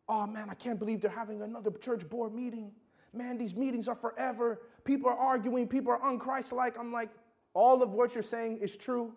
[0.09, 2.73] Oh man, I can't believe they're having another church board meeting.
[3.17, 4.61] Man, these meetings are forever.
[4.85, 6.79] People are arguing, people are unchristlike.
[6.79, 7.11] I'm like,
[7.55, 9.13] all of what you're saying is true,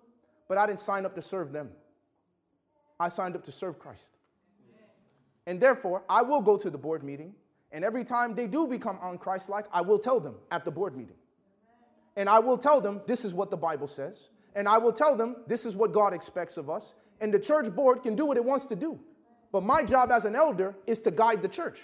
[0.48, 1.70] but I didn't sign up to serve them.
[3.00, 4.18] I signed up to serve Christ.
[5.46, 7.34] And therefore, I will go to the board meeting,
[7.72, 11.16] and every time they do become unchristlike, I will tell them at the board meeting.
[12.16, 15.16] And I will tell them this is what the Bible says, and I will tell
[15.16, 16.94] them this is what God expects of us.
[17.22, 19.00] And the church board can do what it wants to do.
[19.52, 21.80] But my job as an elder is to guide the church.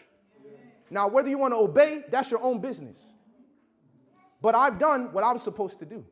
[0.96, 3.12] Now, whether you want to obey, that's your own business.
[4.42, 6.06] But I've done what I was supposed to do.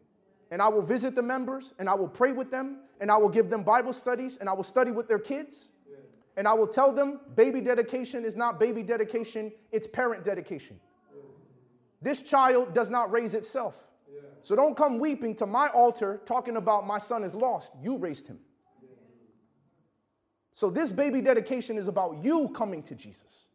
[0.51, 3.29] And I will visit the members, and I will pray with them, and I will
[3.29, 5.71] give them Bible studies, and I will study with their kids,
[6.35, 10.77] and I will tell them baby dedication is not baby dedication, it's parent dedication.
[12.01, 13.75] This child does not raise itself.
[14.41, 17.71] So don't come weeping to my altar talking about my son is lost.
[17.81, 18.39] You raised him.
[20.55, 23.45] So this baby dedication is about you coming to Jesus.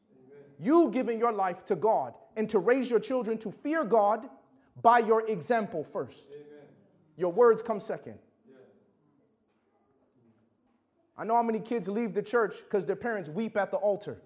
[0.58, 4.28] You giving your life to God and to raise your children to fear God
[4.82, 6.30] by your example first.
[7.16, 8.18] Your words come second.
[11.16, 14.22] I know how many kids leave the church because their parents weep at the altar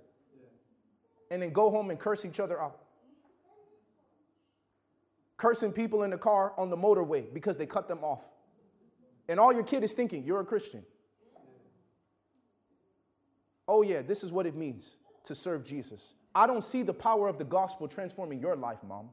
[1.31, 2.79] and then go home and curse each other out.
[5.39, 8.23] Cursing people in the car on the motorway because they cut them off.
[9.29, 10.85] And all your kid is thinking, you're a Christian.
[13.67, 16.15] Oh, yeah, this is what it means to serve Jesus.
[16.35, 19.11] I don't see the power of the gospel transforming your life, mom.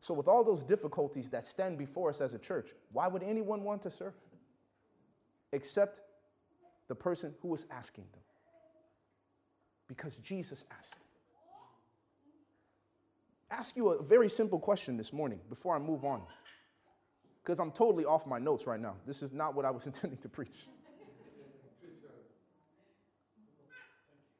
[0.00, 3.64] So, with all those difficulties that stand before us as a church, why would anyone
[3.64, 4.12] want to serve?
[5.52, 6.00] Except
[6.88, 8.20] the person who was asking them.
[9.88, 11.00] Because Jesus asked.
[13.50, 16.22] Ask you a very simple question this morning before I move on.
[17.42, 18.96] Because I'm totally off my notes right now.
[19.06, 20.68] This is not what I was intending to preach.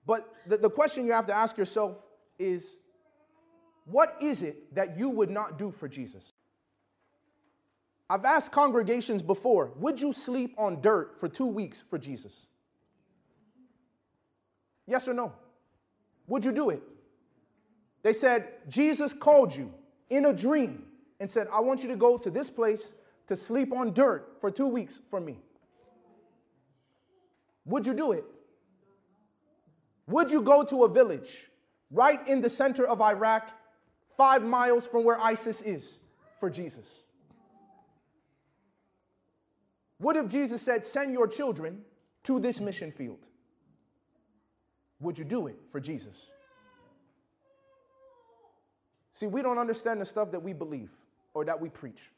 [0.06, 2.02] But the, the question you have to ask yourself
[2.38, 2.78] is
[3.86, 6.32] what is it that you would not do for Jesus?
[8.08, 12.46] I've asked congregations before, would you sleep on dirt for two weeks for Jesus?
[14.86, 15.32] Yes or no?
[16.26, 16.82] Would you do it?
[18.02, 19.72] They said, Jesus called you
[20.10, 20.84] in a dream
[21.20, 22.94] and said, I want you to go to this place
[23.26, 25.38] to sleep on dirt for two weeks for me.
[27.64, 28.24] Would you do it?
[30.06, 31.50] Would you go to a village
[31.90, 33.50] right in the center of Iraq
[34.16, 35.98] five miles from where ISIS is
[36.38, 37.04] for Jesus?
[39.98, 41.82] What if Jesus said, Send your children
[42.24, 43.20] to this mission field?
[45.00, 46.30] Would you do it for Jesus?
[49.12, 50.90] See, we don't understand the stuff that we believe
[51.34, 52.10] or that we preach.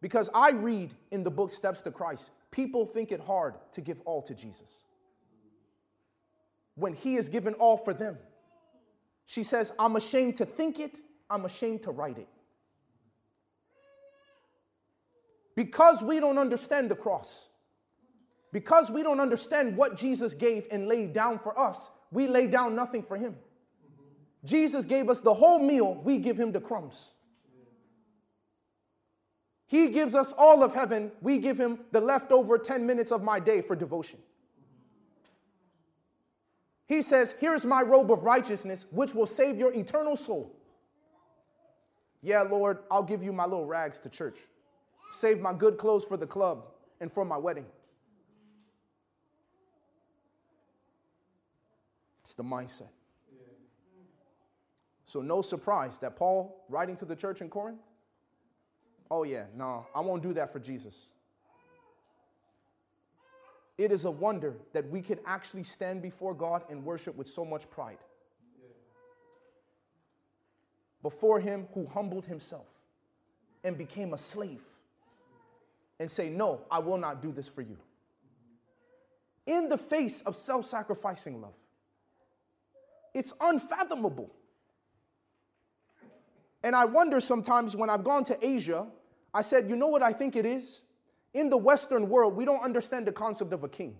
[0.00, 4.00] Because I read in the book Steps to Christ, people think it hard to give
[4.04, 4.84] all to Jesus
[6.74, 8.16] when He has given all for them.
[9.26, 12.28] She says, I'm ashamed to think it, I'm ashamed to write it.
[15.56, 17.48] Because we don't understand the cross,
[18.52, 22.74] because we don't understand what Jesus gave and laid down for us, we lay down
[22.74, 23.36] nothing for him.
[24.44, 27.14] Jesus gave us the whole meal, we give him the crumbs.
[29.66, 33.40] He gives us all of heaven, we give him the leftover 10 minutes of my
[33.40, 34.18] day for devotion.
[36.86, 40.54] He says, Here's my robe of righteousness, which will save your eternal soul.
[42.22, 44.38] Yeah, Lord, I'll give you my little rags to church.
[45.12, 46.66] Save my good clothes for the club
[47.00, 47.66] and for my wedding.
[52.22, 52.88] It's the mindset.
[55.04, 57.82] So, no surprise that Paul, writing to the church in Corinth,
[59.10, 61.10] oh, yeah, no, I won't do that for Jesus.
[63.76, 67.44] It is a wonder that we can actually stand before God and worship with so
[67.44, 67.98] much pride.
[71.02, 72.66] Before Him who humbled Himself
[73.64, 74.62] and became a slave
[75.98, 77.76] and say, No, I will not do this for you.
[79.46, 81.54] In the face of self sacrificing love,
[83.12, 84.30] it's unfathomable.
[86.62, 88.86] And I wonder sometimes when I've gone to Asia,
[89.34, 90.83] I said, You know what I think it is?
[91.34, 93.96] In the Western world, we don't understand the concept of a king.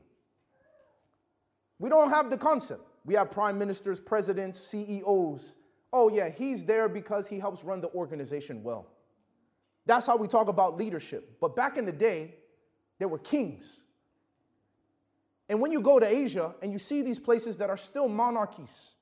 [1.81, 2.83] We don't have the concept.
[3.05, 5.57] We have prime ministers, presidents, CEOs.
[5.93, 8.87] Oh, yeah, he's there because he helps run the organization well.
[9.85, 11.37] That's how we talk about leadership.
[11.41, 12.37] But back in the day,
[12.99, 13.81] there were kings.
[15.49, 18.95] And when you go to Asia and you see these places that are still monarchies,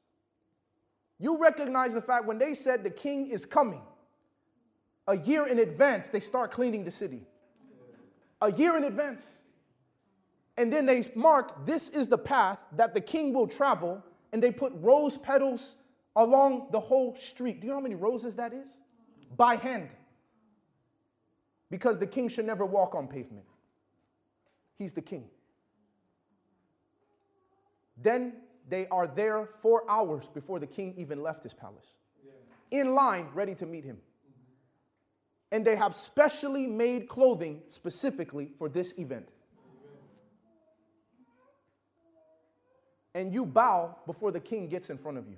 [1.21, 3.83] you recognize the fact when they said the king is coming,
[5.07, 7.23] a year in advance, they start cleaning the city
[8.43, 9.39] a year in advance.
[10.59, 14.51] And then they mark this is the path that the king will travel, and they
[14.51, 15.77] put rose petals
[16.17, 17.61] along the whole street.
[17.61, 18.81] Do you know how many roses that is?
[19.37, 19.89] By hand.
[21.71, 23.47] Because the king should never walk on pavement.
[24.77, 25.25] He's the king.
[27.97, 28.35] Then
[28.69, 31.97] they are there four hours before the king even left his palace,
[32.71, 33.99] in line, ready to meet him
[35.53, 39.29] and they have specially made clothing specifically for this event.
[43.15, 45.37] And you bow before the king gets in front of you.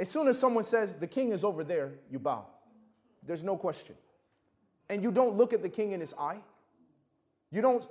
[0.00, 2.44] As soon as someone says, the king is over there, you bow.
[3.24, 3.94] There's no question.
[4.88, 6.40] And you don't look at the king in his eye.
[7.52, 7.88] You don't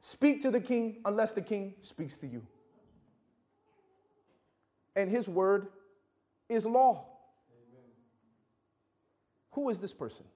[0.00, 2.46] speak to the king unless the king speaks to you.
[4.94, 5.68] And his word
[6.50, 7.06] is law.
[9.56, 10.26] Who is this person?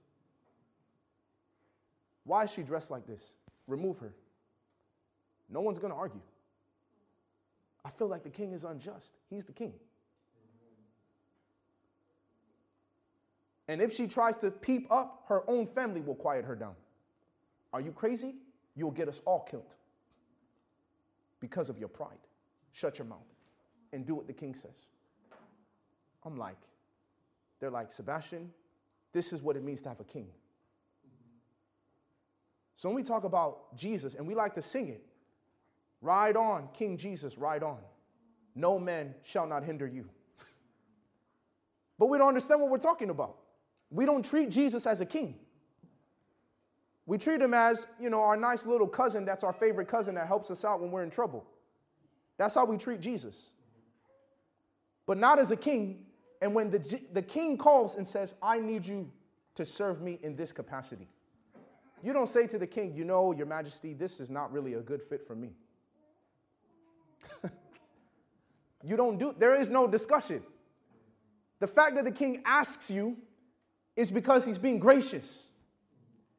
[2.24, 3.34] Why is she dressed like this?
[3.66, 4.14] Remove her.
[5.50, 6.22] No one's going to argue.
[7.84, 9.18] I feel like the king is unjust.
[9.28, 9.74] He's the king.
[13.68, 16.74] And if she tries to peep up, her own family will quiet her down.
[17.74, 18.36] Are you crazy?
[18.74, 19.74] You'll get us all killed
[21.40, 22.18] because of your pride.
[22.72, 23.18] Shut your mouth
[23.92, 24.86] and do what the king says.
[26.24, 26.56] I'm like,
[27.60, 28.50] they're like, Sebastien,
[29.12, 30.28] this is what it means to have a king.
[32.76, 35.04] So when we talk about Jesus and we like to sing it,
[36.00, 37.78] ride on, King Jesus, ride on.
[38.54, 40.08] No man shall not hinder you.
[41.98, 43.36] but we don't understand what we're talking about.
[43.90, 45.34] We don't treat Jesus as a king.
[47.06, 50.28] We treat him as, you know, our nice little cousin that's our favorite cousin that
[50.28, 51.44] helps us out when we're in trouble.
[52.38, 53.50] That's how we treat Jesus.
[55.06, 56.06] But not as a king,
[56.40, 59.10] and when the, the king calls and says, I need you
[59.56, 61.08] to serve me in this capacity,
[62.02, 64.80] you don't say to the king, You know, Your Majesty, this is not really a
[64.80, 65.50] good fit for me.
[68.82, 70.42] you don't do, there is no discussion.
[71.58, 73.18] The fact that the king asks you
[73.96, 75.48] is because he's being gracious.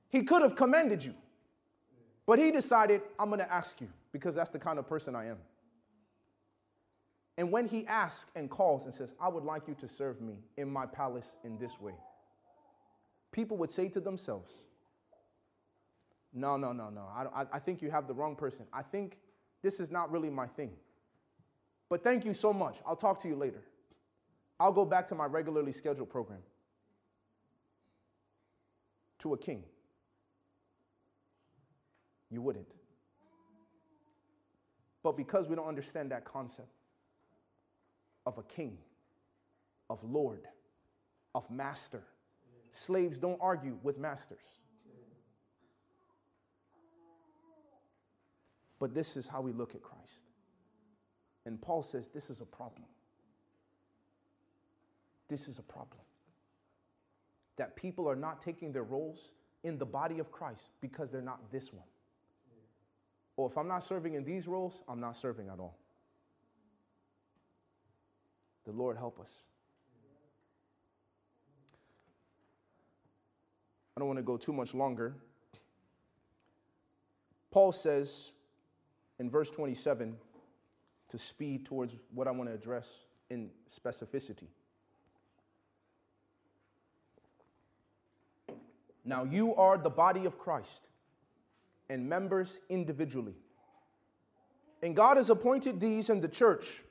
[0.09, 1.13] He could have commended you,
[2.25, 5.27] but he decided, I'm going to ask you because that's the kind of person I
[5.27, 5.37] am.
[7.41, 10.35] And when he asks and calls and says, I would like you to serve me
[10.57, 11.95] in my palace in this way,
[13.31, 14.53] people would say to themselves,
[16.31, 17.01] No, no, no, no.
[17.01, 18.67] I, I think you have the wrong person.
[18.71, 19.17] I think
[19.63, 20.69] this is not really my thing.
[21.89, 22.77] But thank you so much.
[22.85, 23.63] I'll talk to you later.
[24.59, 26.43] I'll go back to my regularly scheduled program.
[29.21, 29.63] To a king.
[32.29, 32.71] You wouldn't.
[35.01, 36.69] But because we don't understand that concept,
[38.25, 38.77] of a king,
[39.89, 40.47] of lord,
[41.35, 42.03] of master.
[42.69, 44.59] Slaves don't argue with masters.
[48.79, 50.23] But this is how we look at Christ.
[51.45, 52.85] And Paul says this is a problem.
[55.27, 56.01] This is a problem.
[57.57, 61.51] That people are not taking their roles in the body of Christ because they're not
[61.51, 61.85] this one.
[63.37, 65.77] Or if I'm not serving in these roles, I'm not serving at all.
[68.65, 69.33] The Lord help us.
[73.95, 75.13] I don't want to go too much longer.
[77.51, 78.31] Paul says
[79.19, 80.15] in verse 27
[81.09, 82.93] to speed towards what I want to address
[83.29, 84.47] in specificity.
[89.03, 90.87] Now you are the body of Christ
[91.89, 93.35] and members individually.
[94.81, 96.83] And God has appointed these in the church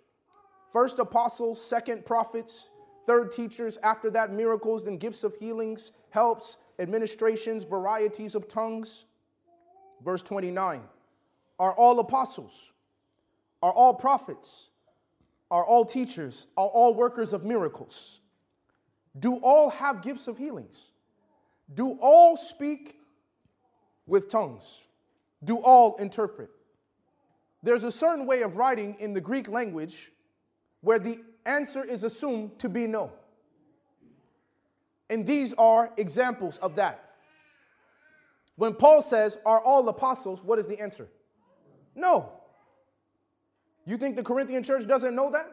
[0.72, 2.70] first apostles, second prophets,
[3.06, 9.04] third teachers, after that miracles, then gifts of healings, helps, administrations, varieties of tongues.
[10.04, 10.82] Verse 29
[11.58, 12.72] Are all apostles?
[13.62, 14.70] Are all prophets?
[15.50, 16.46] Are all teachers?
[16.56, 18.20] Are all workers of miracles?
[19.18, 20.92] Do all have gifts of healings?
[21.74, 22.96] Do all speak
[24.06, 24.84] with tongues?
[25.42, 26.50] Do all interpret?
[27.62, 30.12] There's a certain way of writing in the Greek language
[30.80, 33.12] where the answer is assumed to be no.
[35.08, 37.10] And these are examples of that.
[38.56, 40.42] When Paul says, Are all apostles?
[40.42, 41.08] What is the answer?
[41.94, 42.32] No.
[43.86, 45.46] You think the Corinthian church doesn't know that?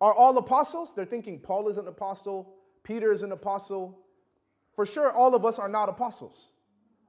[0.00, 0.92] Are all apostles?
[0.94, 3.98] They're thinking Paul is an apostle, Peter is an apostle,
[4.78, 6.52] for sure, all of us are not apostles.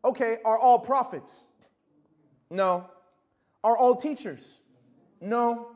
[0.04, 1.46] Okay, are all prophets?
[2.50, 2.90] No.
[3.64, 4.60] Are all teachers?
[5.22, 5.68] No.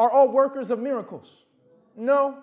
[0.00, 1.44] Are all workers of miracles?
[1.94, 2.38] No.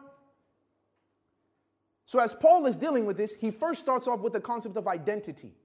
[2.05, 4.87] So, as Paul is dealing with this, he first starts off with the concept of
[4.87, 5.55] identity.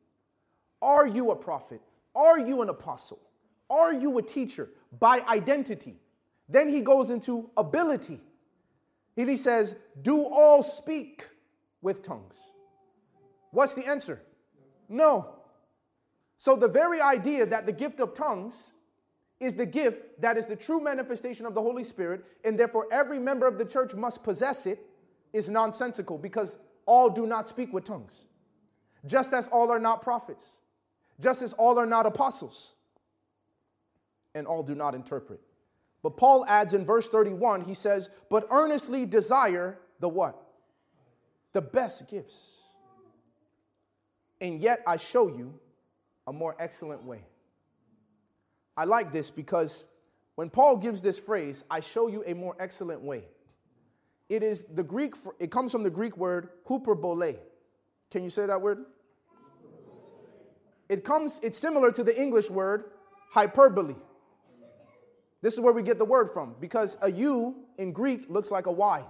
[0.80, 1.82] Are you a prophet?
[2.14, 3.20] Are you an apostle?
[3.68, 4.70] Are you a teacher?
[4.99, 5.97] By identity.
[6.49, 8.20] Then he goes into ability.
[9.18, 11.26] And he says, Do all speak
[11.82, 12.40] with tongues?
[13.51, 14.22] What's the answer?
[14.88, 15.34] No.
[16.38, 18.72] So, the very idea that the gift of tongues
[19.43, 23.18] is the gift that is the true manifestation of the Holy Spirit, and therefore every
[23.18, 24.78] member of the church must possess it,
[25.32, 28.26] is nonsensical because all do not speak with tongues.
[29.07, 30.59] Just as all are not prophets,
[31.20, 32.74] just as all are not apostles,
[34.34, 35.40] and all do not interpret.
[36.03, 40.40] But Paul adds in verse 31, he says, But earnestly desire the what?
[41.53, 42.62] The best gifts
[44.43, 45.55] and yet I show you
[46.26, 47.24] a more excellent way.
[48.77, 49.85] I like this because
[50.35, 53.25] when Paul gives this phrase, I show you a more excellent way,
[54.29, 57.37] it is the Greek, it comes from the Greek word hyperbole.
[58.11, 58.87] Can you say that word?
[60.89, 62.85] It comes, it's similar to the English word
[63.31, 63.95] hyperbole.
[65.43, 68.66] This is where we get the word from because a U in Greek looks like
[68.66, 69.03] a Y.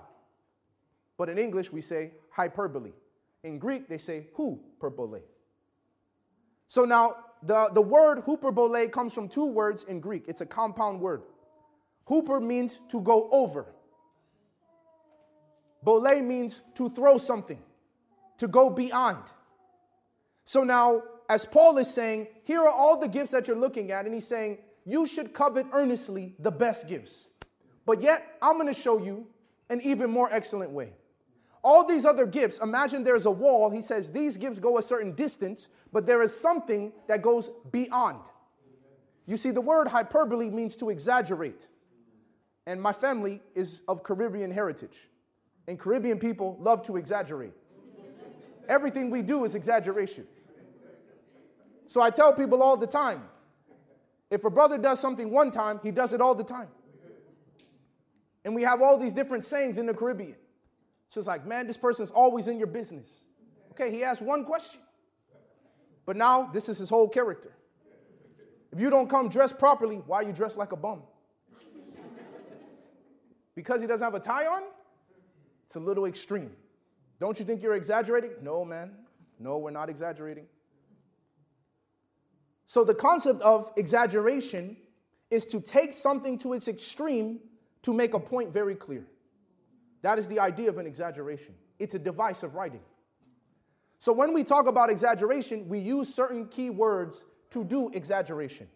[1.19, 2.93] But in English, we say hyperbole.
[3.45, 5.21] In Greek, they say hyperbole.
[6.73, 10.25] So now, the, the word hyperbole comes from two words in Greek.
[10.27, 11.21] It's a compound word.
[12.09, 13.67] Huper means to go over.
[15.83, 17.59] Bole means to throw something,
[18.39, 19.19] to go beyond.
[20.47, 24.07] So now, as Paul is saying, here are all the gifts that you're looking at,
[24.07, 24.57] and he's saying,
[24.87, 27.29] you should covet earnestly the best gifts.
[27.85, 29.27] But yet, I'm going to show you
[29.69, 30.95] an even more excellent way.
[31.65, 33.71] All these other gifts, imagine there's a wall.
[33.71, 38.21] He says these gifts go a certain distance, but there is something that goes beyond.
[39.27, 41.69] You see, the word hyperbole means to exaggerate.
[42.67, 45.09] And my family is of Caribbean heritage.
[45.69, 47.53] And Caribbean people love to exaggerate.
[48.69, 50.27] Everything we do is exaggeration.
[51.87, 53.23] So I tell people all the time
[54.31, 56.69] if a brother does something one time, he does it all the time.
[58.45, 60.37] And we have all these different sayings in the Caribbean.
[61.17, 63.25] It's like, man, this person's always in your business.
[63.73, 64.81] Okay, he asked one question.
[66.07, 67.53] But now this is his whole character.
[68.73, 71.03] If you don't come dressed properly, why are you dressed like a bum?
[73.55, 74.63] because he doesn't have a tie on?
[75.67, 76.53] It's a little extreme.
[77.21, 78.33] Don't you think you're exaggerating?
[78.41, 78.93] No, man.
[79.39, 80.47] No, we're not exaggerating.
[82.67, 84.77] So the concept of exaggeration
[85.31, 87.41] is to take something to its extreme
[87.83, 89.07] to make a point very clear.
[90.03, 91.55] That is the idea of an exaggeration.
[91.79, 92.83] It's a device of writing.
[93.99, 98.67] So when we talk about exaggeration, we use certain key words to do exaggeration.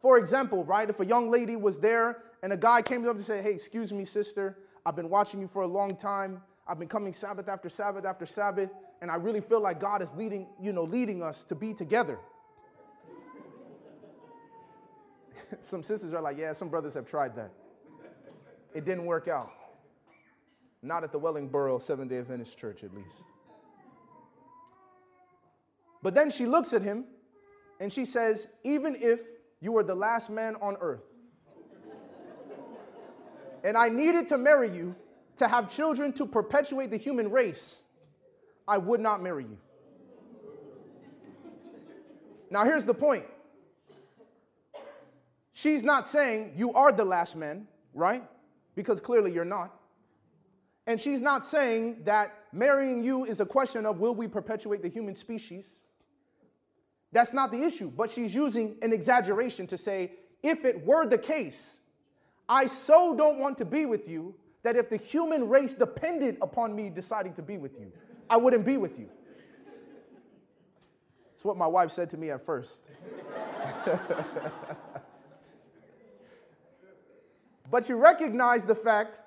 [0.00, 3.22] For example, right, if a young lady was there and a guy came up to
[3.22, 6.42] say, Hey, excuse me, sister, I've been watching you for a long time.
[6.66, 8.70] I've been coming Sabbath after Sabbath after Sabbath,
[9.00, 12.18] and I really feel like God is leading, you know, leading us to be together.
[15.60, 17.52] some sisters are like, Yeah, some brothers have tried that.
[18.74, 19.52] It didn't work out.
[20.82, 23.22] Not at the Wellingborough Seventh day Adventist Church, at least.
[26.02, 27.04] But then she looks at him
[27.80, 29.20] and she says, Even if
[29.60, 31.04] you were the last man on earth,
[33.62, 34.96] and I needed to marry you
[35.36, 37.84] to have children to perpetuate the human race,
[38.66, 39.58] I would not marry you.
[42.50, 43.24] Now, here's the point.
[45.52, 48.22] She's not saying you are the last man, right?
[48.74, 49.74] Because clearly you're not.
[50.86, 54.88] And she's not saying that marrying you is a question of will we perpetuate the
[54.88, 55.86] human species?
[57.12, 60.12] That's not the issue, but she's using an exaggeration to say,
[60.42, 61.76] if it were the case,
[62.48, 66.74] I so don't want to be with you that if the human race depended upon
[66.74, 67.92] me deciding to be with you,
[68.28, 69.08] I wouldn't be with you.
[71.34, 72.82] It's what my wife said to me at first.
[77.70, 79.22] but you recognize the fact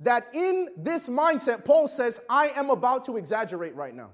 [0.00, 4.10] that in this mindset, Paul says, I am about to exaggerate right now.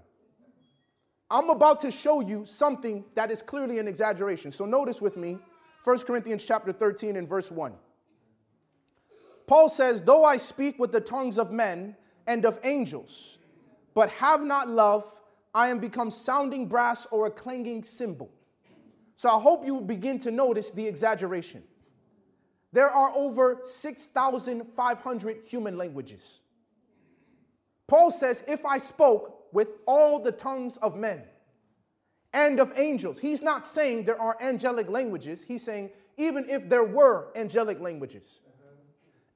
[1.30, 4.52] I'm about to show you something that is clearly an exaggeration.
[4.52, 5.38] So notice with me
[5.84, 7.72] 1 Corinthians chapter 13 and verse 1.
[9.46, 13.38] Paul says, Though I speak with the tongues of men and of angels,
[13.94, 15.12] but have not love,
[15.54, 18.30] I am become sounding brass or a clanging cymbal.
[19.16, 21.62] So I hope you begin to notice the exaggeration.
[22.72, 26.40] There are over 6,500 human languages.
[27.86, 31.22] Paul says, If I spoke with all the tongues of men
[32.32, 35.42] and of angels, he's not saying there are angelic languages.
[35.42, 38.40] He's saying, even if there were angelic languages.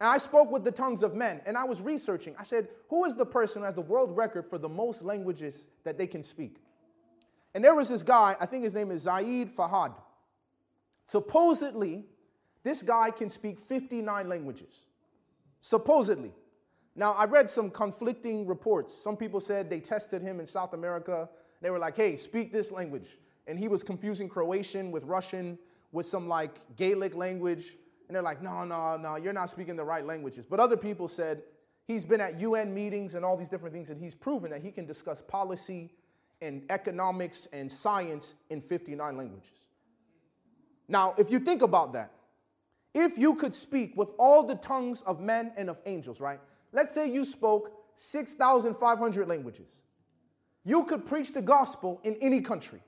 [0.01, 2.35] And I spoke with the tongues of men, and I was researching.
[2.39, 5.69] I said, Who is the person who has the world record for the most languages
[5.85, 6.57] that they can speak?
[7.55, 9.95] And there was this guy, I think his name is Ziad Fazah.
[11.07, 12.05] Supposedly,
[12.67, 14.87] this guy can speak 59 languages,
[15.61, 16.33] supposedly.
[16.97, 18.93] Now, I read some conflicting reports.
[18.93, 21.29] Some people said they tested him in South America.
[21.63, 23.19] They were like, hey, speak this language.
[23.47, 25.57] And he was confusing Croatian with Russian,
[25.93, 27.77] with some like Gaelic language.
[28.09, 30.45] And they're like, no, no, no, you're not speaking the right languages.
[30.45, 31.43] But other people said
[31.87, 34.73] he's been at UN meetings and all these different things, and he's proven that he
[34.73, 35.93] can discuss policy
[36.41, 39.69] and economics and science in 59 languages.
[40.89, 42.11] Now, if you think about that,
[42.97, 46.41] if you could speak with all the tongues of men and of angels, right?
[46.73, 49.83] Let's say you spoke 6,500 languages.
[50.65, 52.81] You could preach the gospel in any country.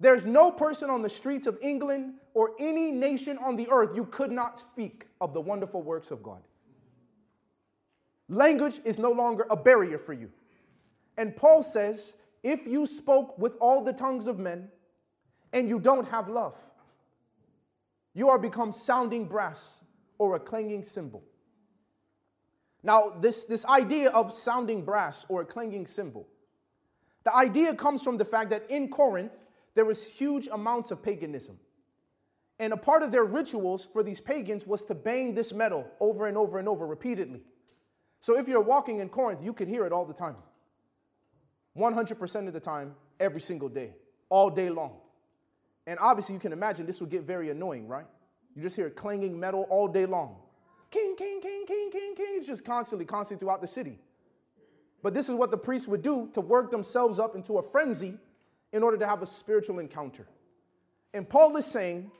[0.00, 4.06] There's no person on the streets of England or any nation on the earth you
[4.06, 6.40] could not speak of the wonderful works of God.
[8.30, 10.30] Language is no longer a barrier for you.
[11.18, 14.68] And Paul says, if you spoke with all the tongues of men
[15.52, 16.56] and you don't have love,
[18.14, 19.80] you are become sounding brass
[20.18, 21.22] or a clanging cymbal.
[22.82, 26.26] Now, this, this idea of sounding brass or a clanging cymbal,
[27.24, 29.38] the idea comes from the fact that in Corinth,
[29.74, 31.58] there was huge amounts of paganism.
[32.58, 36.26] And a part of their rituals for these pagans was to bang this metal over
[36.26, 37.40] and over and over repeatedly.
[38.20, 40.36] So if you're walking in Corinth, you could hear it all the time.
[41.76, 43.94] 100% of the time, every single day,
[44.28, 44.98] all day long.
[45.86, 48.06] And obviously, you can imagine this would get very annoying, right?
[48.54, 50.36] You just hear clanging metal all day long.
[50.90, 52.34] King, king, king, king, king, king.
[52.36, 53.98] It's just constantly, constantly throughout the city.
[55.02, 58.18] But this is what the priests would do to work themselves up into a frenzy
[58.72, 60.26] in order to have a spiritual encounter.
[61.14, 62.10] And Paul is saying,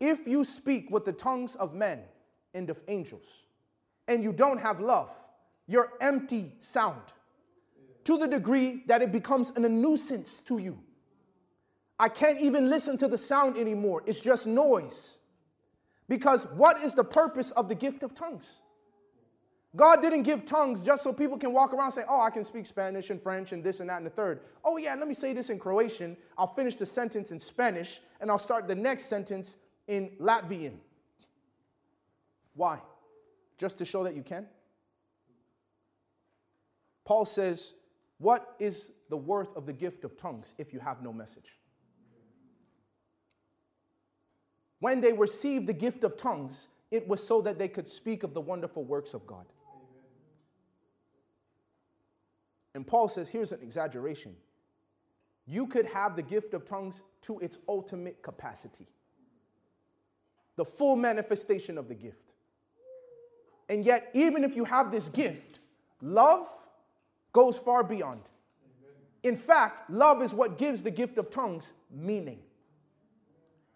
[0.00, 2.00] if you speak with the tongues of men
[2.54, 3.44] and of angels,
[4.06, 5.10] and you don't have love,
[5.66, 7.02] you're empty sound
[8.04, 10.78] to the degree that it becomes a nuisance to you.
[11.98, 14.02] I can't even listen to the sound anymore.
[14.06, 15.18] It's just noise.
[16.08, 18.60] Because what is the purpose of the gift of tongues?
[19.76, 22.44] God didn't give tongues just so people can walk around and say, Oh, I can
[22.44, 24.40] speak Spanish and French and this and that and the third.
[24.64, 26.16] Oh, yeah, let me say this in Croatian.
[26.38, 30.76] I'll finish the sentence in Spanish and I'll start the next sentence in Latvian.
[32.54, 32.80] Why?
[33.58, 34.46] Just to show that you can?
[37.04, 37.74] Paul says,
[38.18, 41.58] What is the worth of the gift of tongues if you have no message?
[44.80, 48.34] When they received the gift of tongues, it was so that they could speak of
[48.34, 49.44] the wonderful works of God.
[52.74, 54.36] And Paul says here's an exaggeration.
[55.46, 58.86] You could have the gift of tongues to its ultimate capacity,
[60.56, 62.34] the full manifestation of the gift.
[63.68, 65.60] And yet, even if you have this gift,
[66.00, 66.46] love
[67.32, 68.22] goes far beyond.
[69.22, 72.38] In fact, love is what gives the gift of tongues meaning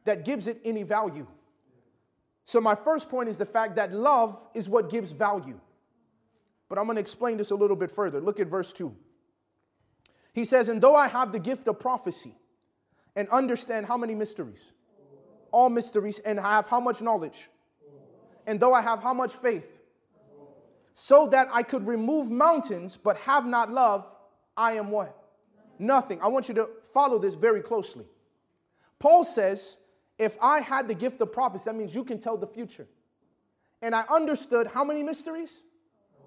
[0.05, 1.27] that gives it any value.
[2.45, 5.59] So, my first point is the fact that love is what gives value.
[6.69, 8.21] But I'm going to explain this a little bit further.
[8.21, 8.95] Look at verse 2.
[10.33, 12.35] He says, And though I have the gift of prophecy
[13.15, 14.73] and understand how many mysteries?
[15.51, 17.51] All mysteries, and have how much knowledge?
[18.47, 19.67] And though I have how much faith?
[20.95, 24.07] So that I could remove mountains but have not love,
[24.57, 25.17] I am what?
[25.79, 26.21] Nothing.
[26.23, 28.07] I want you to follow this very closely.
[28.99, 29.79] Paul says,
[30.23, 32.87] if I had the gift of prophecy, that means you can tell the future.
[33.83, 35.65] And I understood how many mysteries?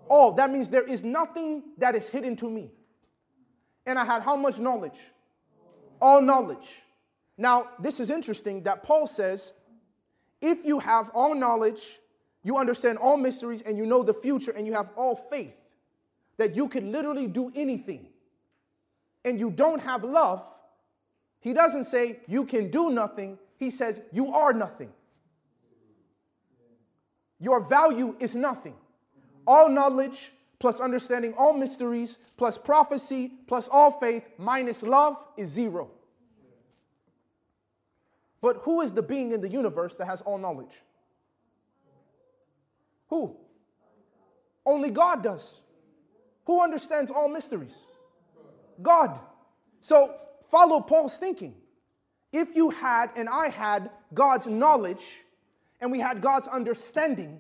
[0.10, 0.34] All.
[0.34, 2.72] That means there is nothing that is hidden to me.
[3.86, 5.00] And I had how much knowledge?
[6.02, 6.84] All knowledge.
[7.38, 9.54] Now, this is interesting that Paul says,
[10.42, 12.00] if you have all knowledge,
[12.44, 15.56] you understand all mysteries, and you know the future, and you have all faith,
[16.38, 18.08] that you can literally do anything,
[19.24, 20.44] and you don't have love,
[21.40, 24.92] he doesn't say you can do nothing, he says you are nothing.
[27.40, 28.76] Your value is nothing.
[29.46, 35.92] All knowledge plus understanding all mysteries plus prophecy plus all faith minus love is zero.
[38.42, 40.82] But who is the being in the universe that has all knowledge?
[43.10, 43.36] Who?
[44.66, 45.62] Only God does.
[46.46, 47.84] Who understands all mysteries?
[48.82, 49.20] God.
[49.82, 50.16] So
[50.50, 51.56] follow Paul's thinking.
[52.36, 55.06] If you had and I had God's knowledge,
[55.80, 57.40] and we had God's understanding,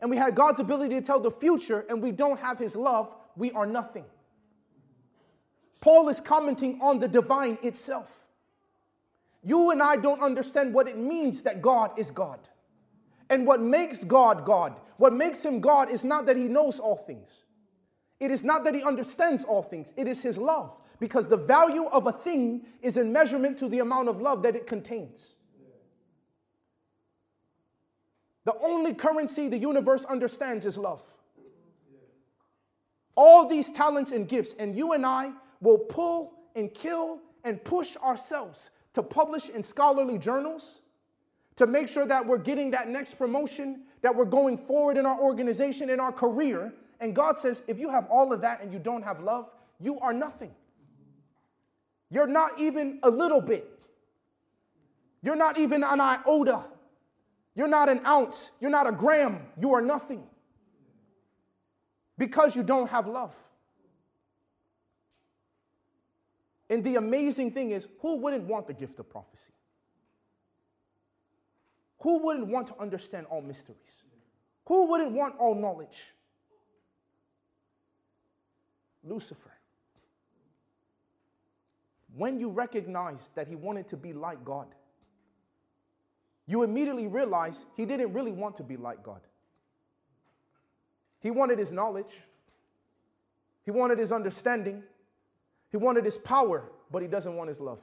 [0.00, 3.14] and we had God's ability to tell the future, and we don't have His love,
[3.36, 4.04] we are nothing.
[5.80, 8.08] Paul is commenting on the divine itself.
[9.44, 12.40] You and I don't understand what it means that God is God.
[13.30, 16.96] And what makes God God, what makes him God is not that he knows all
[16.96, 17.44] things.
[18.22, 19.92] It is not that he understands all things.
[19.96, 23.80] It is his love because the value of a thing is in measurement to the
[23.80, 25.34] amount of love that it contains.
[28.44, 31.02] The only currency the universe understands is love.
[33.16, 37.96] All these talents and gifts, and you and I will pull and kill and push
[37.96, 40.82] ourselves to publish in scholarly journals,
[41.56, 45.18] to make sure that we're getting that next promotion, that we're going forward in our
[45.18, 46.72] organization, in our career.
[47.02, 49.50] And God says, if you have all of that and you don't have love,
[49.80, 50.52] you are nothing.
[52.10, 53.68] You're not even a little bit.
[55.20, 56.62] You're not even an iota.
[57.56, 58.52] You're not an ounce.
[58.60, 59.40] You're not a gram.
[59.60, 60.22] You are nothing.
[62.18, 63.34] Because you don't have love.
[66.70, 69.52] And the amazing thing is, who wouldn't want the gift of prophecy?
[72.02, 74.04] Who wouldn't want to understand all mysteries?
[74.66, 76.12] Who wouldn't want all knowledge?
[79.04, 79.52] Lucifer
[82.14, 84.66] when you recognize that he wanted to be like God,
[86.46, 89.20] you immediately realize he didn't really want to be like God.
[91.20, 92.12] He wanted his knowledge,
[93.64, 94.82] he wanted his understanding,
[95.70, 97.80] he wanted his power, but he doesn't want his love.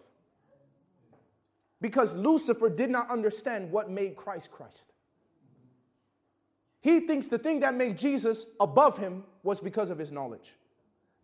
[1.82, 4.92] Because Lucifer did not understand what made Christ Christ.
[6.82, 10.56] He thinks the thing that made Jesus above him was because of his knowledge.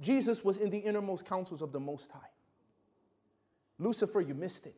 [0.01, 2.19] Jesus was in the innermost councils of the Most High.
[3.79, 4.75] Lucifer, you missed it.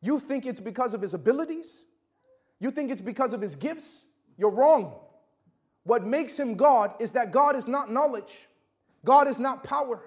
[0.00, 1.86] You think it's because of his abilities?
[2.60, 4.06] You think it's because of his gifts?
[4.36, 4.94] You're wrong.
[5.84, 8.48] What makes him God is that God is not knowledge,
[9.04, 10.00] God is not power,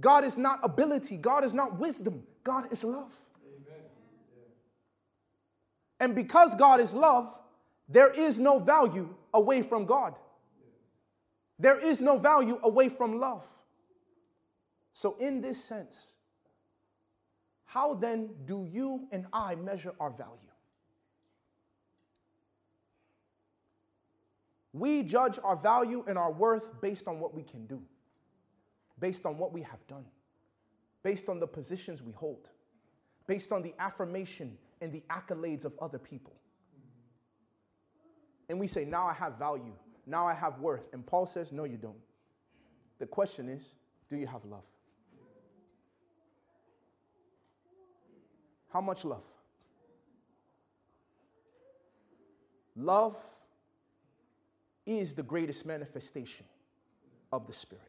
[0.00, 3.12] God is not ability, God is not wisdom, God is love.
[6.00, 7.32] And because God is love,
[7.88, 10.14] there is no value away from God.
[11.58, 13.44] There is no value away from love.
[14.92, 16.14] So, in this sense,
[17.64, 20.32] how then do you and I measure our value?
[24.72, 27.82] We judge our value and our worth based on what we can do,
[29.00, 30.04] based on what we have done,
[31.02, 32.50] based on the positions we hold,
[33.26, 36.34] based on the affirmation and the accolades of other people.
[38.50, 39.72] And we say, now I have value,
[40.06, 40.88] now I have worth.
[40.92, 41.96] And Paul says, no, you don't.
[42.98, 43.74] The question is,
[44.08, 44.62] do you have love?
[48.72, 49.24] How much love?
[52.76, 53.16] Love
[54.84, 56.46] is the greatest manifestation
[57.32, 57.82] of the Spirit.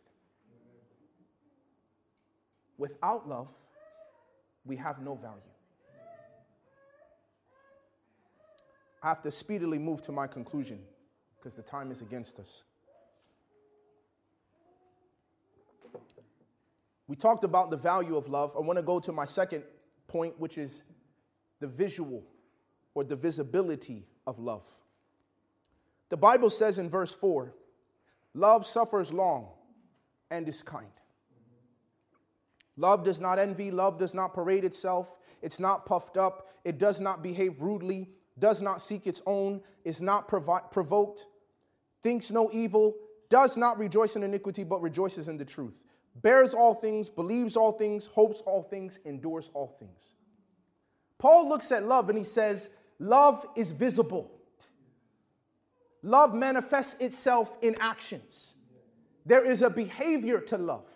[2.78, 3.50] Without love,
[4.66, 5.42] we have no value.
[9.04, 10.80] I have to speedily move to my conclusion
[11.48, 12.64] because the time is against us.
[17.08, 18.54] We talked about the value of love.
[18.58, 19.64] I want to go to my second
[20.08, 20.84] point, which is
[21.62, 22.22] the visual
[22.96, 24.68] or the visibility of love.
[26.10, 27.54] The Bible says in verse 4
[28.34, 29.48] love suffers long
[30.30, 30.92] and is kind.
[32.76, 37.00] Love does not envy, love does not parade itself, it's not puffed up, it does
[37.00, 41.26] not behave rudely, does not seek its own, is not provo- provoked,
[42.04, 42.96] thinks no evil,
[43.30, 45.84] does not rejoice in iniquity, but rejoices in the truth,
[46.16, 50.14] bears all things, believes all things, hopes all things, endures all things.
[51.18, 52.70] Paul looks at love and he says,
[53.00, 54.32] Love is visible.
[56.02, 58.56] Love manifests itself in actions.
[59.26, 60.90] There is a behavior to love.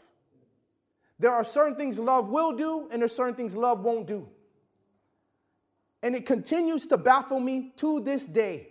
[1.20, 4.28] There are certain things love will do, and there's certain things love won't do.
[6.02, 8.70] And it continues to baffle me to this day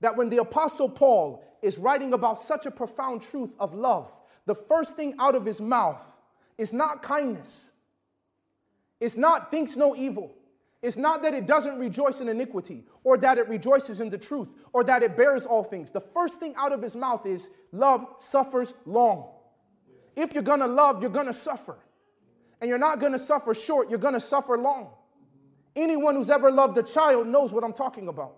[0.00, 4.10] that when the Apostle Paul is writing about such a profound truth of love,
[4.46, 6.02] the first thing out of his mouth
[6.58, 7.70] is not kindness,
[9.00, 10.34] it's not thinks no evil,
[10.82, 14.54] it's not that it doesn't rejoice in iniquity, or that it rejoices in the truth,
[14.72, 15.90] or that it bears all things.
[15.90, 19.28] The first thing out of his mouth is love suffers long.
[20.16, 21.76] If you're gonna love, you're gonna suffer.
[22.60, 24.90] And you're not gonna suffer short, you're gonna suffer long.
[25.76, 28.36] Anyone who's ever loved a child knows what I'm talking about.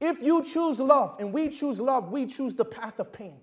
[0.00, 3.40] If you choose love and we choose love, we choose the path of pain.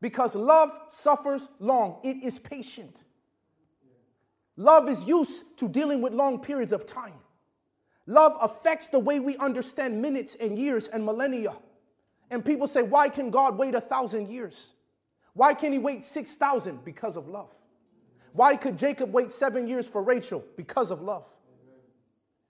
[0.00, 3.04] Because love suffers long, it is patient.
[4.56, 7.14] Love is used to dealing with long periods of time.
[8.06, 11.54] Love affects the way we understand minutes and years and millennia.
[12.30, 14.72] And people say, why can God wait a thousand years?
[15.34, 16.84] Why can he wait 6,000?
[16.84, 17.50] Because of love.
[18.32, 20.44] Why could Jacob wait seven years for Rachel?
[20.56, 21.26] Because of love.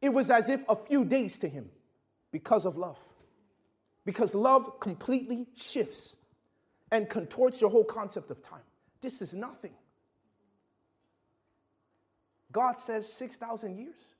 [0.02, 1.70] It was as if a few days to him
[2.32, 2.98] because of love.
[4.04, 6.16] Because love completely shifts
[6.90, 8.62] and contorts your whole concept of time.
[9.00, 9.72] This is nothing.
[12.50, 14.14] God says 6,000 years.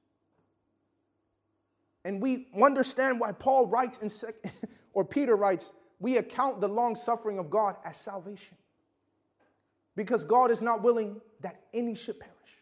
[2.04, 4.52] And we understand why Paul writes in sec-
[4.94, 8.56] or Peter writes, we account the long suffering of God as salvation.
[9.96, 12.61] Because God is not willing that any should perish.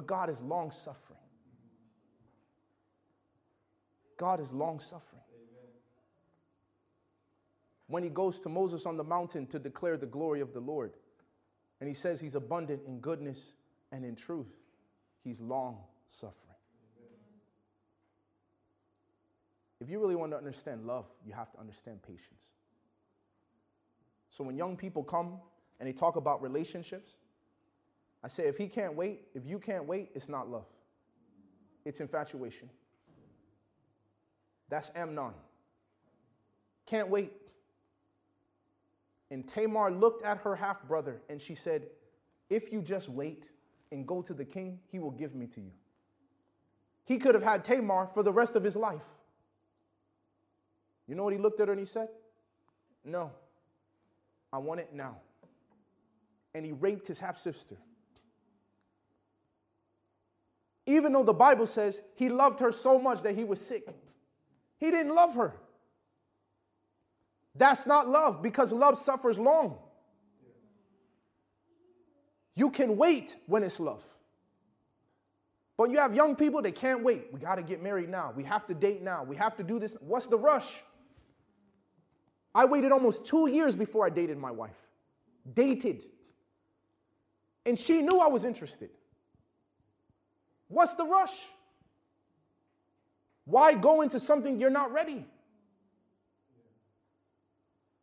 [0.00, 1.18] But God is long suffering.
[4.16, 5.20] God is long suffering.
[7.86, 10.94] When he goes to Moses on the mountain to declare the glory of the Lord,
[11.80, 13.52] and he says he's abundant in goodness
[13.92, 14.48] and in truth.
[15.22, 15.76] He's long
[16.06, 16.56] suffering.
[19.82, 22.48] If you really want to understand love, you have to understand patience.
[24.30, 25.40] So when young people come
[25.78, 27.16] and they talk about relationships,
[28.22, 30.66] I say, if he can't wait, if you can't wait, it's not love.
[31.84, 32.68] It's infatuation.
[34.68, 35.32] That's Amnon.
[36.86, 37.32] Can't wait.
[39.30, 41.86] And Tamar looked at her half brother and she said,
[42.48, 43.48] If you just wait
[43.92, 45.70] and go to the king, he will give me to you.
[47.04, 49.02] He could have had Tamar for the rest of his life.
[51.06, 52.08] You know what he looked at her and he said?
[53.04, 53.32] No,
[54.52, 55.16] I want it now.
[56.54, 57.76] And he raped his half sister.
[60.90, 63.88] Even though the Bible says he loved her so much that he was sick,
[64.78, 65.54] he didn't love her.
[67.54, 69.78] That's not love because love suffers long.
[72.56, 74.02] You can wait when it's love.
[75.76, 77.28] But you have young people, they can't wait.
[77.32, 78.32] We got to get married now.
[78.34, 79.22] We have to date now.
[79.22, 79.94] We have to do this.
[80.00, 80.82] What's the rush?
[82.52, 84.76] I waited almost two years before I dated my wife.
[85.54, 86.02] Dated.
[87.64, 88.90] And she knew I was interested.
[90.70, 91.46] What's the rush?
[93.44, 95.26] Why go into something you're not ready?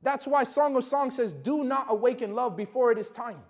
[0.04, 3.42] That's why Song of Songs says, Do not awaken love before it is time.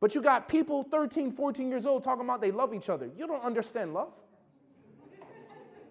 [0.00, 3.10] But you got people 13, 14 years old talking about they love each other.
[3.16, 4.12] You don't understand love.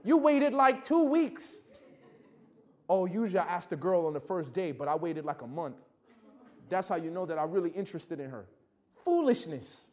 [0.04, 1.64] You waited like two weeks.
[2.90, 5.48] Oh, usually I ask the girl on the first day, but I waited like a
[5.48, 5.78] month.
[6.70, 8.46] That's how you know that I'm really interested in her.
[9.04, 9.91] Foolishness.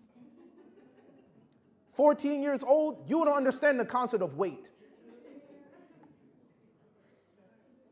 [1.98, 4.70] 14 years old, you don't understand the concept of wait.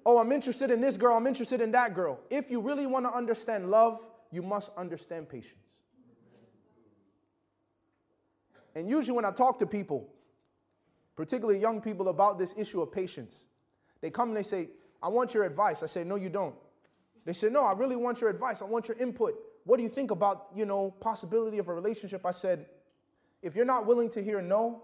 [0.06, 2.20] oh, I'm interested in this girl, I'm interested in that girl.
[2.30, 3.98] If you really want to understand love,
[4.30, 5.80] you must understand patience.
[8.76, 10.08] And usually, when I talk to people,
[11.16, 13.46] particularly young people, about this issue of patience,
[14.02, 14.68] they come and they say,
[15.02, 15.82] I want your advice.
[15.82, 16.54] I say, No, you don't.
[17.24, 18.62] They say, No, I really want your advice.
[18.62, 19.34] I want your input.
[19.64, 22.24] What do you think about, you know, possibility of a relationship?
[22.24, 22.66] I said,
[23.46, 24.82] if you're not willing to hear no,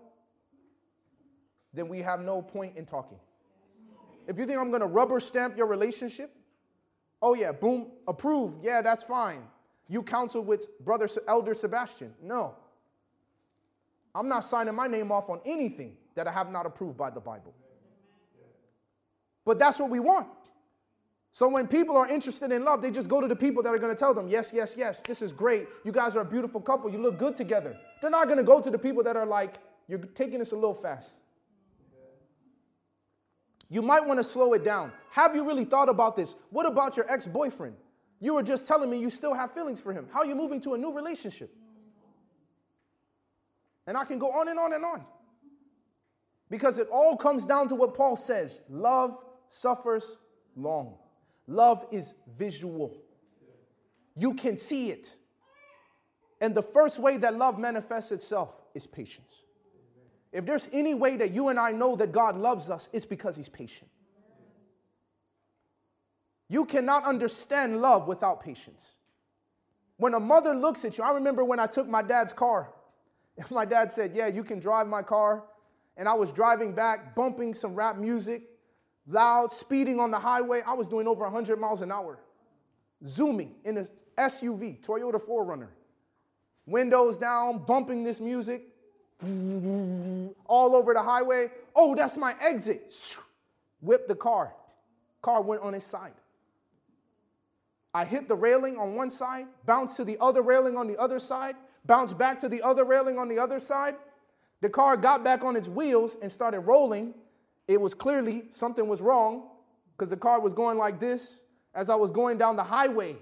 [1.75, 3.19] then we have no point in talking.
[4.29, 6.31] If you think I'm going to rubber stamp your relationship,
[7.21, 8.65] oh yeah, boom, approved.
[8.65, 9.43] Yeah, that's fine.
[9.89, 12.15] You counsel with brother elder Sebastien.
[12.23, 12.55] No.
[14.15, 17.21] I'm not signing my name off on anything that I have not approved by the
[17.21, 17.53] Bible.
[19.45, 20.29] But that's what we want.
[21.35, 23.79] So when people are interested in love, they just go to the people that are
[23.79, 25.67] going to tell them, yes, yes, yes, this is great.
[25.83, 26.91] You guys are a beautiful couple.
[26.93, 27.75] You look good together.
[28.03, 29.55] They're not going to go to the people that are like,
[29.89, 31.23] you're taking this a little fast.
[33.71, 34.93] You might want to slow it down.
[35.11, 36.35] Have you really thought about this?
[36.51, 37.77] What about your ex boyfriend?
[38.21, 40.07] You were just telling me you still have feelings for him.
[40.13, 41.51] How are you moving to a new relationship?
[43.87, 45.03] And I can go on and on and on.
[46.51, 49.17] Because it all comes down to what Paul says love
[49.49, 50.19] suffers
[50.55, 50.99] long.
[51.47, 52.97] Love is visual,
[54.15, 55.17] you can see it.
[56.41, 59.45] And the first way that love manifests itself is patience.
[60.33, 63.37] If there's any way that you and I know that God loves us, it's because
[63.37, 63.91] He's patient.
[66.49, 68.97] You cannot understand love without patience.
[69.99, 72.73] When a mother looks at you, I remember when I took my dad's car,
[73.37, 75.45] and my dad said, Yeah, you can drive my car.
[75.97, 78.43] And I was driving back, bumping some rap music
[79.07, 80.63] loud, speeding on the highway.
[80.67, 82.19] I was doing over 100 miles an hour,
[83.05, 83.87] zooming in a
[84.19, 85.69] SUV, Toyota 4Runner.
[86.67, 88.63] Windows down, bumping this music
[90.47, 91.51] all over the highway.
[91.75, 92.93] Oh, that's my exit.
[93.81, 94.55] Whipped the car.
[95.23, 96.13] Car went on its side.
[97.95, 101.19] I hit the railing on one side, bounced to the other railing on the other
[101.19, 103.97] side, bounced back to the other railing on the other side.
[104.61, 107.15] The car got back on its wheels and started rolling
[107.69, 109.49] it was clearly something was wrong
[109.97, 111.43] because the car was going like this
[111.75, 113.17] as I was going down the highway.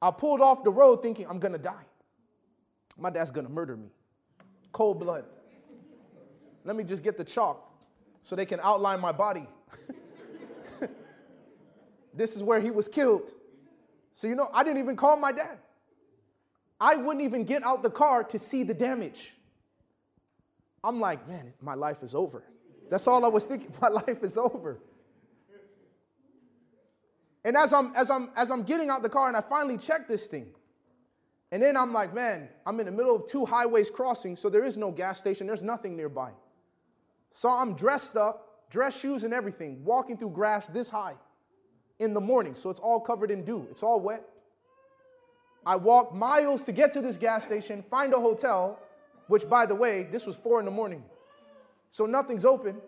[0.00, 1.84] I pulled off the road thinking, I'm gonna die.
[2.98, 3.88] My dad's gonna murder me.
[4.72, 5.24] Cold blood.
[6.64, 7.70] Let me just get the chalk
[8.20, 9.46] so they can outline my body.
[12.14, 13.32] this is where he was killed.
[14.12, 15.58] So, you know, I didn't even call my dad.
[16.80, 19.34] I wouldn't even get out the car to see the damage.
[20.84, 22.44] I'm like, man, my life is over.
[22.92, 23.72] That's all I was thinking.
[23.80, 24.78] My life is over.
[27.42, 30.06] And as I'm as I'm as I'm getting out the car and I finally check
[30.06, 30.48] this thing.
[31.50, 34.64] And then I'm like, man, I'm in the middle of two highways crossing, so there
[34.64, 36.30] is no gas station, there's nothing nearby.
[37.32, 41.14] So I'm dressed up, dress shoes and everything, walking through grass this high
[41.98, 42.54] in the morning.
[42.54, 43.66] So it's all covered in dew.
[43.70, 44.22] It's all wet.
[45.64, 48.78] I walk miles to get to this gas station, find a hotel,
[49.28, 51.02] which by the way, this was four in the morning.
[51.92, 52.80] So nothing's open.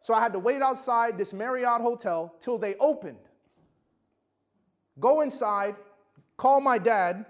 [0.00, 3.18] So I had to wait outside this Marriott hotel till they opened.
[5.00, 5.74] Go inside,
[6.36, 7.24] call my dad.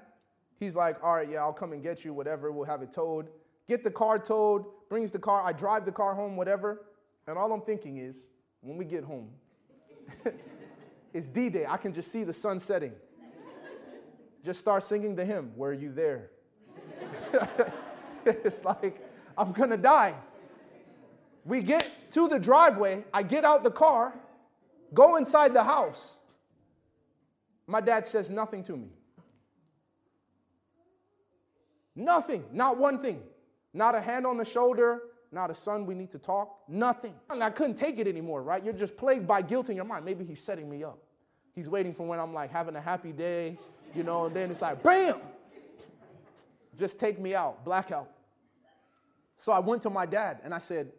[0.59, 3.29] He's like, all right, yeah, I'll come and get you, whatever, we'll have it towed.
[3.69, 6.87] Get the car towed, brings the car, I drive the car home, whatever.
[7.29, 8.31] And all I'm thinking is,
[8.61, 9.29] when we get home,
[11.15, 11.65] it's D Day.
[11.69, 12.93] I can just see the sun setting.
[14.45, 16.31] just start singing the hymn, Were You There?
[18.27, 19.01] it's like,
[19.39, 20.15] I'm gonna die.
[21.45, 23.05] We get to the driveway.
[23.13, 24.15] I get out the car,
[24.95, 26.21] go inside the house.
[27.67, 28.89] My dad says nothing to me.
[31.95, 33.23] Nothing, not one thing.
[33.75, 37.15] Not a hand on the shoulder, not a son, we need to talk, nothing.
[37.31, 38.63] And I couldn't take it anymore, right?
[38.63, 40.05] You're just plagued by guilt in your mind.
[40.05, 40.99] Maybe he's setting me up.
[41.55, 43.59] He's waiting for when I'm like having a happy day,
[43.95, 45.21] you know, and then it's like, bam!
[46.77, 48.11] Just take me out, blackout.
[49.37, 50.93] So I went to my dad and I said,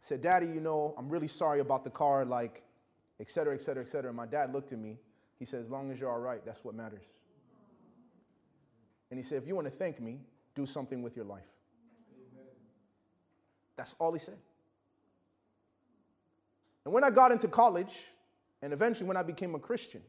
[0.00, 2.62] said, Daddy, you know, I'm really sorry about the car, like,
[3.20, 4.10] et cetera, et cetera, et cetera.
[4.10, 4.98] And my dad looked at me.
[5.38, 7.04] He said, As long as you're all right, that's what matters.
[9.10, 10.20] And he said, If you want to thank me,
[10.54, 11.48] do something with your life.
[12.34, 12.46] Amen.
[13.76, 14.38] That's all he said.
[16.84, 18.06] And when I got into college,
[18.62, 20.02] and eventually when I became a Christian,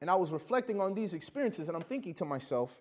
[0.00, 2.72] and I was reflecting on these experiences, and I'm thinking to myself,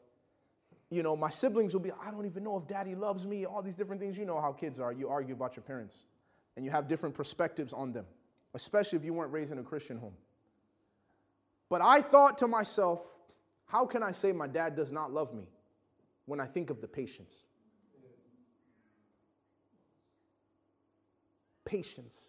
[0.90, 3.62] you know, my siblings will be, I don't even know if daddy loves me, all
[3.62, 4.18] these different things.
[4.18, 4.92] You know how kids are.
[4.92, 6.06] You argue about your parents
[6.60, 8.06] and you have different perspectives on them,
[8.54, 10.16] especially if you weren't raised in a Christian home.
[11.70, 13.00] But I thought to myself,
[13.68, 15.46] how can I say my dad does not love me
[16.26, 17.34] when I think of the patience?
[21.64, 22.20] Patience.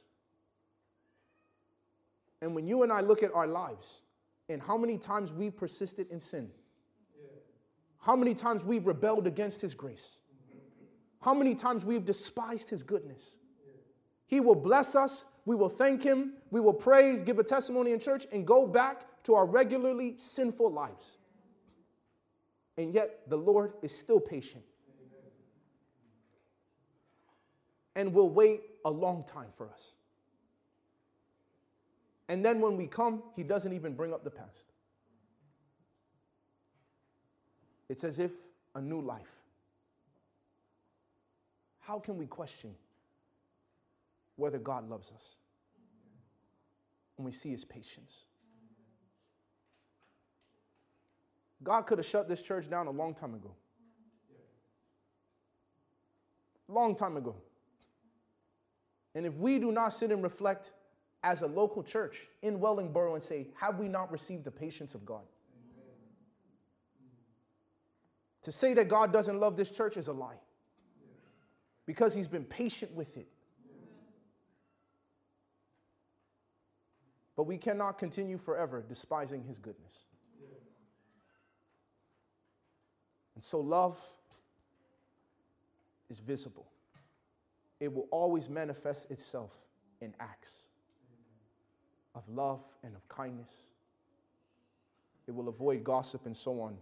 [2.41, 4.03] And when you and I look at our lives
[4.49, 6.51] and how many times we've persisted in sin,
[7.99, 10.21] how many times we've rebelled against his grace,
[11.21, 13.35] how many times we've despised his goodness,
[14.31, 15.27] he will bless us.
[15.45, 16.35] We will thank Him.
[16.53, 20.71] We will praise, give a testimony in church, and go back to our regularly sinful
[20.71, 21.17] lives.
[22.79, 24.63] And yet, the Lord is still patient
[27.97, 29.97] and will wait a long time for us.
[32.29, 34.73] And then when we come, He doesn't even bring up the past.
[37.89, 38.31] It's as if
[38.77, 39.35] a new life.
[41.81, 42.77] How can we question
[44.41, 45.37] whether God loves us.
[47.17, 48.25] and we see his patience.
[51.63, 53.55] God could have shut this church down a long time ago.
[56.67, 57.37] Long time ago.
[59.15, 60.73] And if we do not sit and reflect
[61.23, 65.05] as a local church in Wellingborough and say, have we not received the patience of
[65.05, 65.25] God?
[68.43, 70.39] To say that God doesn't love this church is a lie
[71.85, 73.29] because he's been patient with it.
[77.41, 80.01] But we cannot continue forever despising his goodness.
[83.35, 83.99] And so love
[86.11, 86.67] is visible,
[87.81, 89.53] it will always manifest itself
[90.03, 90.65] in acts
[92.15, 93.69] of love and of kindness.
[95.27, 96.77] It will avoid gossip and so on.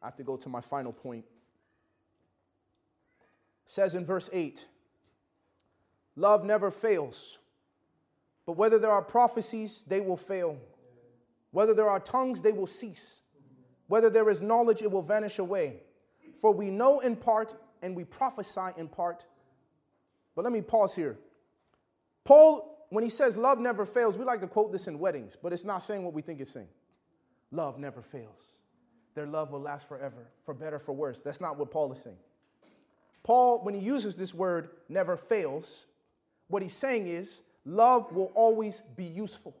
[0.00, 1.26] I have to go to my final point.
[3.66, 4.64] It says in verse 8,
[6.16, 7.40] love never fails.
[8.46, 10.56] But whether there are prophecies, they will fail.
[11.50, 13.22] Whether there are tongues, they will cease.
[13.88, 15.80] Whether there is knowledge, it will vanish away.
[16.40, 19.26] For we know in part and we prophesy in part.
[20.34, 21.16] But let me pause here.
[22.24, 25.52] Paul, when he says love never fails, we like to quote this in weddings, but
[25.52, 26.68] it's not saying what we think it's saying.
[27.50, 28.58] Love never fails.
[29.14, 31.20] Their love will last forever, for better, for worse.
[31.20, 32.18] That's not what Paul is saying.
[33.22, 35.86] Paul, when he uses this word never fails,
[36.48, 39.54] what he's saying is love will always be useful.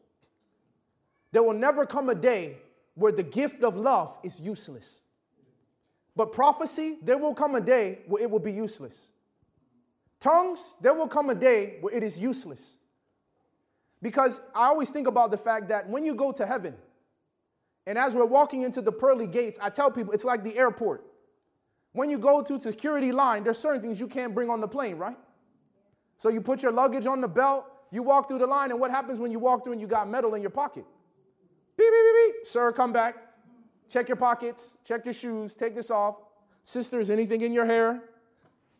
[1.32, 2.56] There will never come a day
[2.94, 5.00] where the gift of love is useless.
[6.14, 9.08] But prophecy, there will come a day where it will be useless.
[10.18, 12.76] Tongues, there will come a day where it is useless.
[14.00, 16.74] Because I always think about the fact that when you go to heaven,
[17.86, 21.04] and as we're walking into the pearly gates, I tell people it's like the airport.
[21.92, 24.96] When you go to security line, there's certain things you can't bring on the plane,
[24.96, 25.16] right?
[26.18, 28.90] So you put your luggage on the belt, you walk through the line, and what
[28.90, 30.84] happens when you walk through and you got metal in your pocket?
[31.76, 32.46] Beep, beep, beep, beep.
[32.46, 33.16] Sir, come back.
[33.88, 36.16] Check your pockets, check your shoes, take this off.
[36.62, 38.02] Sisters, anything in your hair?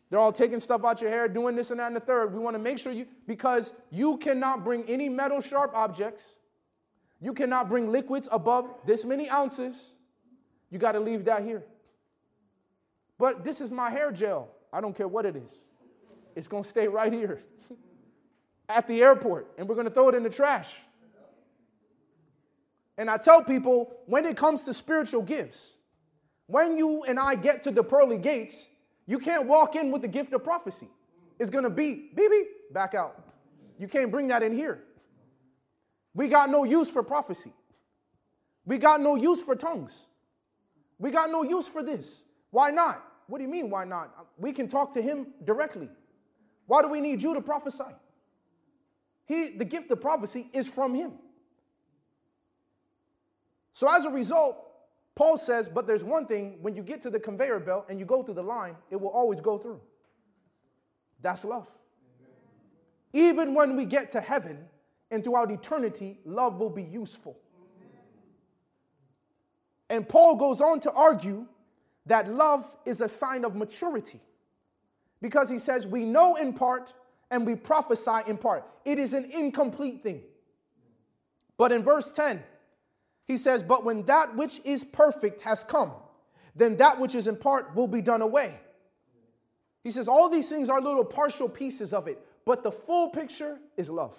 [0.09, 2.33] They're all taking stuff out your hair, doing this and that and the third.
[2.33, 6.37] We want to make sure you, because you cannot bring any metal sharp objects.
[7.21, 9.95] You cannot bring liquids above this many ounces.
[10.69, 11.63] You got to leave that here.
[13.17, 14.49] But this is my hair gel.
[14.71, 15.69] I don't care what it is.
[16.35, 17.39] It's going to stay right here
[18.69, 20.73] at the airport, and we're going to throw it in the trash.
[22.97, 25.77] And I tell people when it comes to spiritual gifts,
[26.47, 28.67] when you and I get to the pearly gates,
[29.05, 30.89] you can't walk in with the gift of prophecy.
[31.39, 33.23] It's going to be, baby, back out.
[33.77, 34.83] You can't bring that in here.
[36.13, 37.53] We got no use for prophecy.
[38.65, 40.07] We got no use for tongues.
[40.97, 42.25] We got no use for this.
[42.49, 43.03] Why not?
[43.27, 44.13] What do you mean, why not?
[44.37, 45.89] We can talk to him directly.
[46.65, 47.83] Why do we need you to prophesy?
[49.27, 51.13] He, the gift of prophecy is from him.
[53.73, 54.57] So as a result,
[55.15, 58.05] Paul says, but there's one thing when you get to the conveyor belt and you
[58.05, 59.81] go through the line, it will always go through.
[61.21, 61.71] That's love.
[63.13, 64.65] Even when we get to heaven
[65.11, 67.37] and throughout eternity, love will be useful.
[69.89, 71.47] And Paul goes on to argue
[72.05, 74.21] that love is a sign of maturity
[75.21, 76.93] because he says, We know in part
[77.31, 78.65] and we prophesy in part.
[78.85, 80.21] It is an incomplete thing.
[81.57, 82.41] But in verse 10,
[83.25, 85.91] he says, But when that which is perfect has come,
[86.55, 88.59] then that which is in part will be done away.
[89.83, 93.59] He says, All these things are little partial pieces of it, but the full picture
[93.75, 94.15] is love.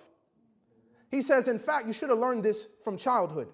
[1.11, 3.49] He says, In fact, you should have learned this from childhood.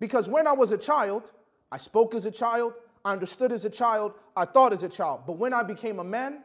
[0.00, 1.32] Because when I was a child,
[1.72, 5.22] I spoke as a child, I understood as a child, I thought as a child.
[5.26, 6.42] But when I became a man,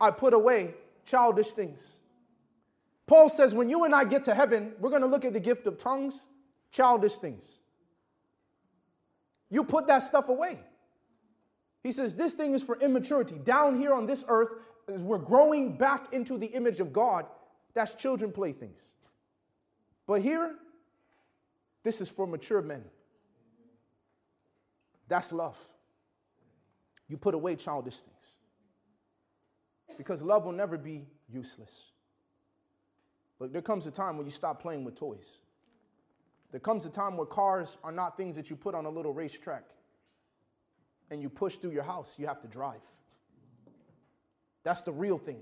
[0.00, 0.74] I put away
[1.06, 1.96] childish things.
[3.06, 5.40] Paul says, when you and I get to heaven, we're going to look at the
[5.40, 6.28] gift of tongues
[6.72, 7.60] childish things.
[9.50, 10.58] You put that stuff away.
[11.82, 13.36] He says, This thing is for immaturity.
[13.36, 14.50] Down here on this earth,
[14.88, 17.26] as we're growing back into the image of God,
[17.74, 18.92] that's children playthings.
[20.06, 20.56] But here,
[21.82, 22.84] this is for mature men.
[25.08, 25.56] That's love.
[27.08, 28.15] You put away childish things.
[29.96, 31.92] Because love will never be useless.
[33.38, 35.38] But there comes a time when you stop playing with toys.
[36.50, 39.12] There comes a time where cars are not things that you put on a little
[39.12, 39.64] racetrack
[41.10, 42.80] and you push through your house, you have to drive.
[44.64, 45.40] That's the real thing.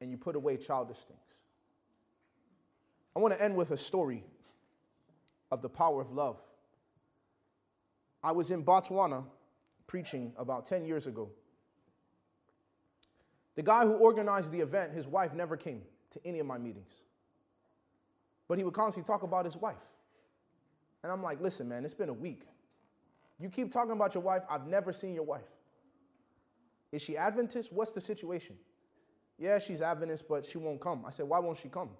[0.00, 1.20] And you put away childish things.
[3.16, 4.24] I want to end with a story
[5.50, 6.40] of the power of love.
[8.22, 9.24] I was in Botswana
[9.86, 11.30] preaching about 10 years ago.
[13.54, 17.02] The guy who organized the event, his wife never came to any of my meetings.
[18.48, 19.82] but he would constantly talk about his wife.
[21.02, 22.42] And I'm like, listen, man, it's been a week.
[23.38, 24.42] You keep talking about your wife.
[24.48, 25.42] I've never seen your wife.
[26.92, 27.72] Is she Adventist?
[27.72, 28.56] What's the situation?
[29.38, 31.04] Yeah, she's Adventist, but she won't come.
[31.04, 31.90] I said, why won't she come?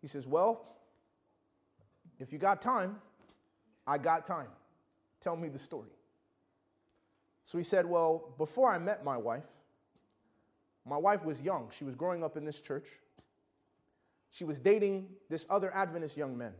[0.00, 0.76] He says, well,
[2.18, 2.96] if you got time,
[3.86, 4.48] I got time.
[5.20, 5.90] Tell me the story.
[7.44, 9.44] So he said, well, before I met my wife,
[10.86, 11.70] my wife was young.
[11.76, 12.86] She was growing up in this church.
[14.30, 16.54] She was dating this other Adventist young man.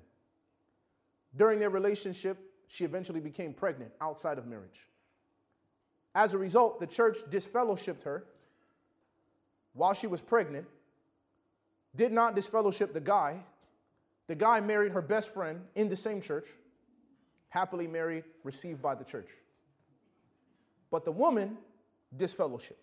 [1.37, 4.87] During their relationship, she eventually became pregnant outside of marriage.
[6.14, 8.25] As a result, the church disfellowshipped her
[9.73, 10.66] while she was pregnant,
[11.97, 13.43] did not disfellowship the guy.
[14.27, 16.47] The guy married her best friend in the same church,
[17.49, 19.29] happily married, received by the church.
[20.91, 21.57] But the woman
[22.16, 22.75] disfellowshipped.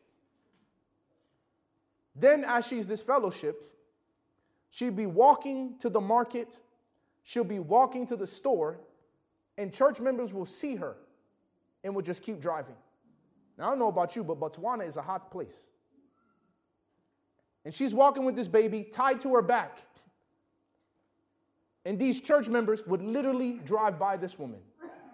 [2.15, 3.63] Then, as she's this fellowship,
[4.69, 6.59] she'd be walking to the market,
[7.23, 8.79] she'll be walking to the store,
[9.57, 10.95] and church members will see her
[11.83, 12.75] and will just keep driving.
[13.57, 15.67] Now, I don't know about you, but Botswana is a hot place.
[17.65, 19.79] And she's walking with this baby tied to her back.
[21.85, 24.59] And these church members would literally drive by this woman,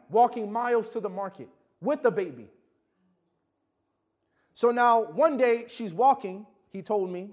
[0.09, 1.49] walking miles to the market
[1.81, 2.49] with the baby.
[4.53, 6.45] So now, one day, she's walking,
[6.75, 7.29] he told me,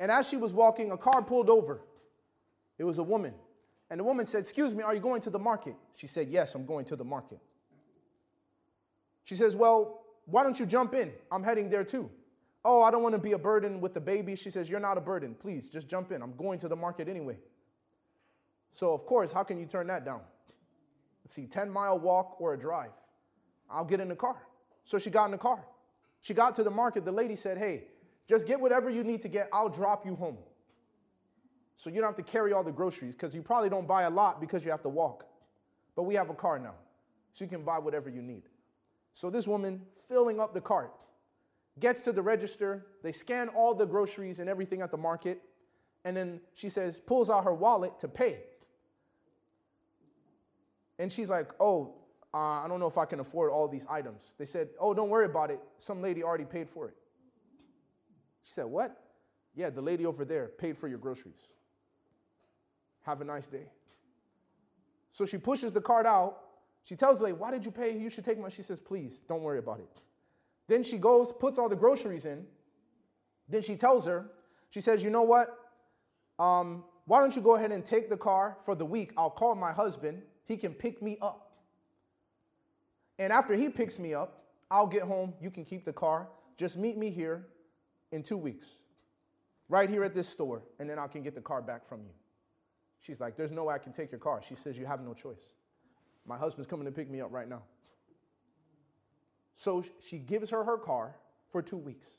[0.00, 1.80] and as she was walking, a car pulled over.
[2.78, 3.32] It was a woman.
[3.88, 5.76] And the woman said, Excuse me, are you going to the market?
[5.94, 7.38] She said, Yes, I'm going to the market.
[9.22, 11.12] She says, Well, why don't you jump in?
[11.30, 12.10] I'm heading there too.
[12.64, 14.34] Oh, I don't want to be a burden with the baby.
[14.34, 15.36] She says, You're not a burden.
[15.38, 16.20] Please, just jump in.
[16.20, 17.36] I'm going to the market anyway.
[18.72, 20.22] So, of course, how can you turn that down?
[21.24, 22.90] Let's see, 10 mile walk or a drive.
[23.70, 24.36] I'll get in the car.
[24.84, 25.64] So she got in the car.
[26.20, 27.04] She got to the market.
[27.04, 27.84] The lady said, Hey,
[28.26, 29.48] just get whatever you need to get.
[29.52, 30.38] I'll drop you home.
[31.76, 34.10] So you don't have to carry all the groceries because you probably don't buy a
[34.10, 35.26] lot because you have to walk.
[35.96, 36.74] But we have a car now.
[37.32, 38.42] So you can buy whatever you need.
[39.14, 40.92] So this woman filling up the cart
[41.80, 42.86] gets to the register.
[43.02, 45.42] They scan all the groceries and everything at the market.
[46.04, 48.40] And then she says, pulls out her wallet to pay.
[50.98, 51.94] And she's like, oh,
[52.34, 54.34] uh, I don't know if I can afford all these items.
[54.38, 55.60] They said, oh, don't worry about it.
[55.78, 56.94] Some lady already paid for it.
[58.44, 58.98] She said, what?
[59.54, 61.48] Yeah, the lady over there paid for your groceries.
[63.02, 63.66] Have a nice day.
[65.10, 66.42] So she pushes the cart out
[66.84, 67.96] she tells the lady, Why did you pay?
[67.96, 68.48] You should take my.
[68.48, 69.88] She says, Please, don't worry about it.
[70.68, 72.46] Then she goes, puts all the groceries in.
[73.48, 74.26] Then she tells her,
[74.70, 75.58] She says, You know what?
[76.38, 79.12] Um, why don't you go ahead and take the car for the week?
[79.16, 80.22] I'll call my husband.
[80.44, 81.52] He can pick me up.
[83.18, 85.34] And after he picks me up, I'll get home.
[85.40, 86.28] You can keep the car.
[86.56, 87.46] Just meet me here
[88.12, 88.66] in two weeks,
[89.68, 92.12] right here at this store, and then I can get the car back from you.
[93.00, 94.40] She's like, There's no way I can take your car.
[94.46, 95.50] She says, You have no choice.
[96.24, 97.62] My husband's coming to pick me up right now.
[99.56, 101.16] So she gives her her car
[101.50, 102.18] for two weeks.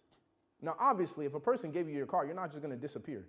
[0.62, 3.26] Now, obviously, if a person gave you your car, you're not just going to disappear.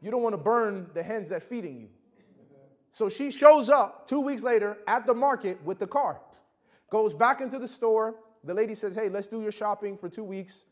[0.00, 1.88] You don't want to burn the hens that feeding you.
[2.90, 6.20] So she shows up two weeks later at the market with the car,
[6.90, 8.16] goes back into the store.
[8.44, 10.64] The lady says, Hey, let's do your shopping for two weeks.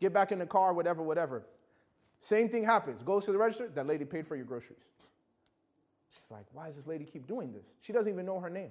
[0.00, 1.44] Get back in the car, whatever, whatever.
[2.20, 3.02] Same thing happens.
[3.02, 4.90] Goes to the register, that lady paid for your groceries.
[6.10, 7.66] She's like, why does this lady keep doing this?
[7.80, 8.70] She doesn't even know her name.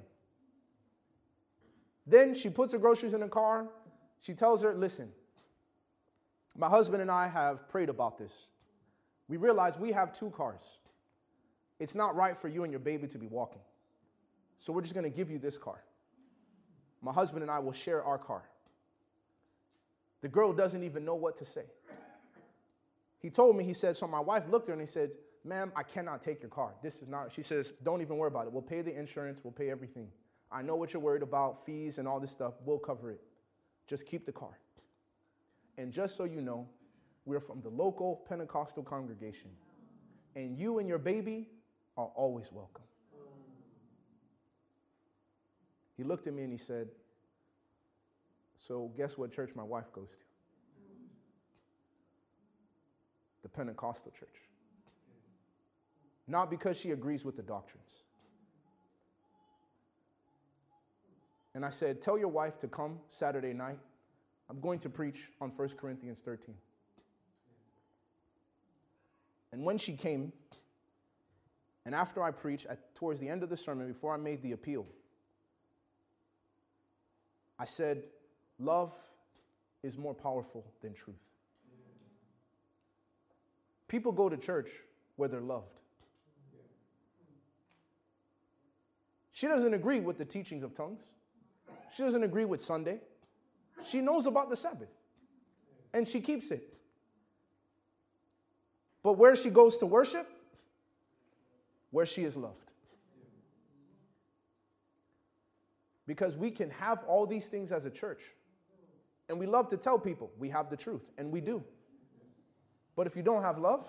[2.05, 3.67] Then she puts her groceries in the car.
[4.19, 5.09] She tells her, listen,
[6.57, 8.47] my husband and I have prayed about this.
[9.27, 10.79] We realize we have two cars.
[11.79, 13.61] It's not right for you and your baby to be walking.
[14.57, 15.83] So we're just going to give you this car.
[17.01, 18.43] My husband and I will share our car.
[20.21, 21.65] The girl doesn't even know what to say.
[23.19, 25.11] He told me, he said, so my wife looked at her and he said,
[25.43, 26.73] ma'am, I cannot take your car.
[26.81, 28.53] This is not, she says, don't even worry about it.
[28.53, 30.07] We'll pay the insurance, we'll pay everything.
[30.51, 32.53] I know what you're worried about, fees and all this stuff.
[32.65, 33.21] We'll cover it.
[33.87, 34.57] Just keep the car.
[35.77, 36.67] And just so you know,
[37.25, 39.51] we're from the local Pentecostal congregation.
[40.35, 41.47] And you and your baby
[41.97, 42.83] are always welcome.
[45.97, 46.87] He looked at me and he said,
[48.59, 50.25] So, guess what church my wife goes to?
[53.41, 54.49] The Pentecostal church
[56.29, 58.03] not because she agrees with the doctrines.
[61.55, 63.79] And I said, Tell your wife to come Saturday night.
[64.49, 66.55] I'm going to preach on 1 Corinthians 13.
[69.51, 70.31] And when she came,
[71.85, 74.51] and after I preached, at, towards the end of the sermon, before I made the
[74.51, 74.85] appeal,
[77.57, 78.03] I said,
[78.59, 78.93] Love
[79.83, 81.15] is more powerful than truth.
[83.87, 84.69] People go to church
[85.15, 85.81] where they're loved.
[89.31, 91.05] She doesn't agree with the teachings of tongues.
[91.95, 92.99] She doesn't agree with Sunday.
[93.83, 94.89] She knows about the Sabbath
[95.93, 96.73] and she keeps it.
[99.01, 100.29] But where she goes to worship,
[101.91, 102.71] where she is loved.
[106.05, 108.23] Because we can have all these things as a church.
[109.29, 111.63] And we love to tell people we have the truth, and we do.
[112.95, 113.87] But if you don't have love,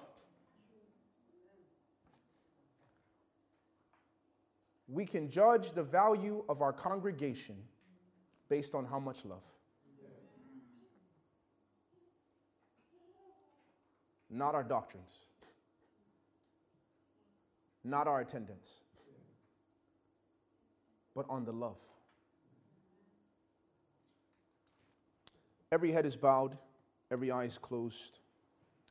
[4.86, 7.56] we can judge the value of our congregation
[8.48, 9.42] based on how much love.
[14.28, 15.24] Not our doctrines,
[17.82, 18.74] not our attendance,
[21.16, 21.78] but on the love.
[25.72, 26.56] Every head is bowed,
[27.12, 28.18] every eye is closed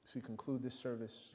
[0.08, 1.34] as we conclude this service.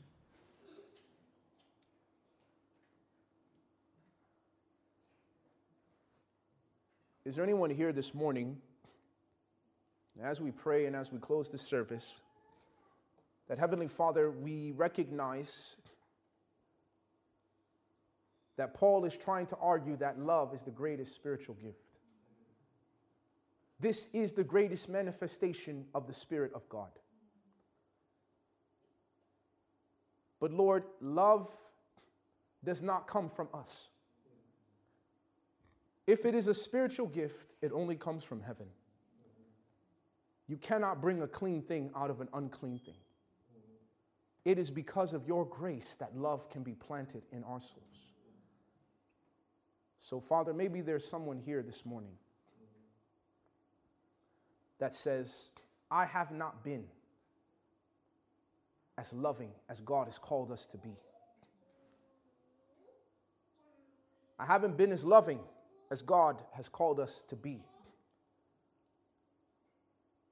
[7.26, 8.56] Is there anyone here this morning,
[10.22, 12.20] as we pray and as we close this service,
[13.48, 15.76] that Heavenly Father, we recognize
[18.56, 21.83] that Paul is trying to argue that love is the greatest spiritual gift?
[23.80, 26.90] This is the greatest manifestation of the Spirit of God.
[30.40, 31.50] But Lord, love
[32.64, 33.88] does not come from us.
[36.06, 38.66] If it is a spiritual gift, it only comes from heaven.
[40.46, 42.94] You cannot bring a clean thing out of an unclean thing.
[44.44, 48.12] It is because of your grace that love can be planted in our souls.
[49.96, 52.12] So, Father, maybe there's someone here this morning
[54.78, 55.50] that says,
[55.90, 56.84] I have not been
[58.98, 60.96] as loving as God has called us to be.
[64.38, 65.40] I haven't been as loving
[65.90, 67.64] as God has called us to be.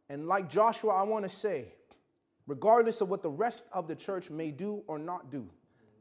[0.09, 1.73] And like Joshua, I want to say,
[2.47, 5.49] regardless of what the rest of the church may do or not do,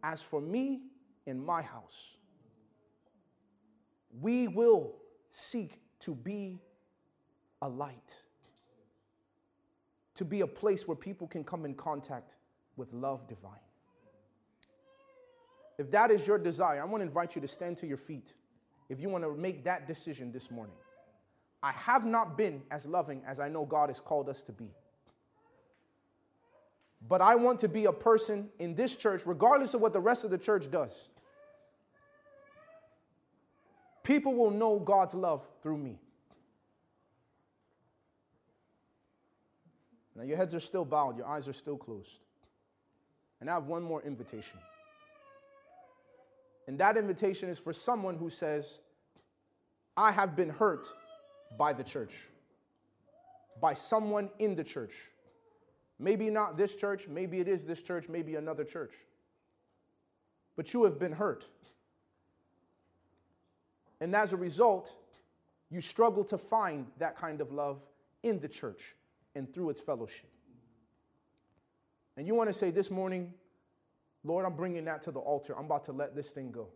[0.03, 0.81] as for me
[1.25, 2.17] in my house,
[4.19, 4.95] we will
[5.29, 6.59] seek to be
[7.61, 8.21] a light,
[10.21, 12.35] to be a place where people can come in contact
[12.77, 13.65] with love divine.
[15.79, 18.33] If that is your desire, I want to invite you to stand to your feet
[18.87, 20.75] if you want to make that decision this morning.
[21.63, 24.69] I have not been as loving as I know God has called us to be.
[27.07, 30.23] But I want to be a person in this church, regardless of what the rest
[30.23, 31.09] of the church does.
[34.03, 35.97] People will know God's love through me.
[40.21, 42.19] Now, your heads are still bowed, your eyes are still closed.
[43.39, 44.59] And I have one more invitation.
[46.67, 48.81] And that invitation is for someone who says,
[49.97, 50.93] I have been hurt
[51.57, 52.13] by the church,
[53.59, 54.93] by someone in the church.
[55.97, 58.93] Maybe not this church, maybe it is this church, maybe another church.
[60.55, 61.49] But you have been hurt.
[63.99, 64.95] And as a result,
[65.71, 67.81] you struggle to find that kind of love
[68.21, 68.93] in the church
[69.35, 70.29] and through its fellowship.
[72.17, 73.33] And you want to say this morning,
[74.23, 75.57] Lord, I'm bringing that to the altar.
[75.57, 76.67] I'm about to let this thing go.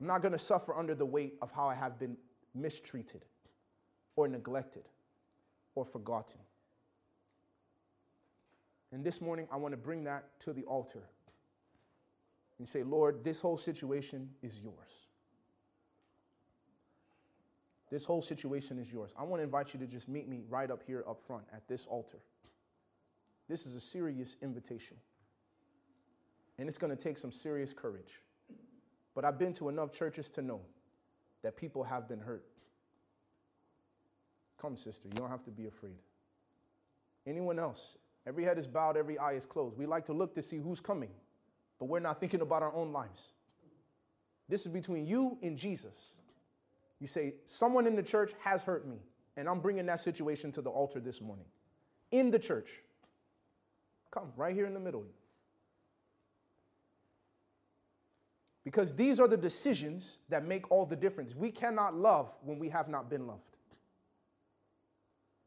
[0.00, 2.16] I'm not going to suffer under the weight of how I have been
[2.54, 3.24] mistreated
[4.16, 4.88] or neglected
[5.74, 6.40] or forgotten.
[8.92, 11.02] And this morning, I want to bring that to the altar
[12.58, 15.08] and say, Lord, this whole situation is yours.
[17.92, 19.12] This whole situation is yours.
[19.18, 21.68] I want to invite you to just meet me right up here up front at
[21.68, 22.16] this altar.
[23.50, 24.96] This is a serious invitation.
[26.58, 28.22] And it's going to take some serious courage.
[29.14, 30.62] But I've been to enough churches to know
[31.42, 32.46] that people have been hurt.
[34.58, 35.98] Come, sister, you don't have to be afraid.
[37.26, 37.98] Anyone else?
[38.26, 39.76] Every head is bowed, every eye is closed.
[39.76, 41.10] We like to look to see who's coming,
[41.78, 43.32] but we're not thinking about our own lives.
[44.48, 46.12] This is between you and Jesus.
[47.02, 48.98] You say, Someone in the church has hurt me,
[49.36, 51.46] and I'm bringing that situation to the altar this morning.
[52.12, 52.70] In the church.
[54.12, 55.04] Come, right here in the middle.
[58.64, 61.34] Because these are the decisions that make all the difference.
[61.34, 63.56] We cannot love when we have not been loved.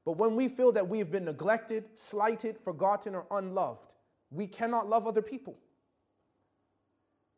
[0.04, 3.94] But when we feel that we have been neglected, slighted, forgotten, or unloved,
[4.30, 5.58] we cannot love other people.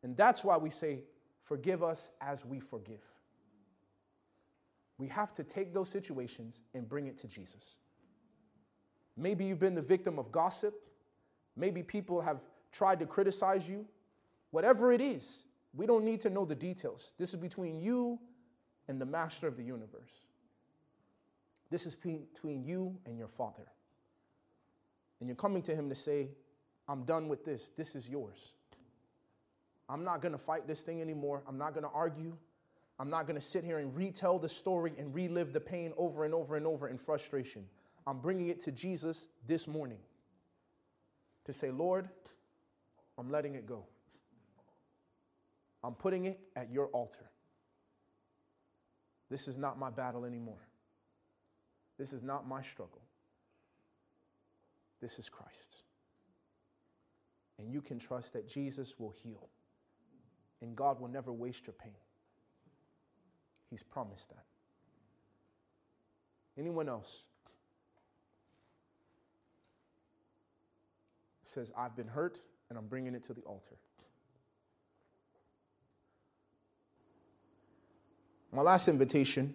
[0.02, 1.02] And that's why we say,
[1.44, 3.04] Forgive us as we forgive.
[4.98, 7.78] We have to take those situations and bring it to Jesus.
[9.16, 10.74] Maybe you've been the victim of gossip.
[11.56, 12.42] Maybe people have
[12.72, 13.86] tried to criticize you.
[14.52, 15.46] Whatever it is,
[15.76, 17.14] we don't need to know the details.
[17.18, 18.20] This is between you
[18.88, 20.12] and the master of the universe.
[21.70, 23.68] This is between you and your father.
[25.20, 26.30] And you're coming to him to say,
[26.88, 27.70] I'm done with this.
[27.70, 28.54] This is yours.
[29.90, 31.44] I'm not going to fight this thing anymore.
[31.48, 32.36] I'm not going to argue.
[33.00, 36.26] I'm not going to sit here and retell the story and relive the pain over
[36.26, 37.66] and over and over in frustration.
[38.08, 40.00] I'm bringing it to Jesus this morning
[41.46, 42.10] to say, Lord,
[43.18, 43.86] I'm letting it go.
[45.84, 47.30] I'm putting it at your altar.
[49.30, 50.68] This is not my battle anymore.
[51.98, 53.02] This is not my struggle.
[55.02, 55.76] This is Christ.
[57.60, 59.50] And you can trust that Jesus will heal.
[60.62, 61.94] And God will never waste your pain.
[63.70, 64.46] He's promised that.
[66.58, 67.24] Anyone else
[71.44, 72.40] says, I've been hurt
[72.70, 73.76] and I'm bringing it to the altar.
[78.52, 79.54] My last invitation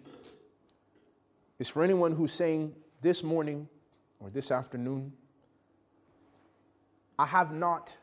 [1.59, 3.67] is for anyone who's saying this morning
[4.19, 5.13] or this afternoon,
[7.17, 7.97] I have not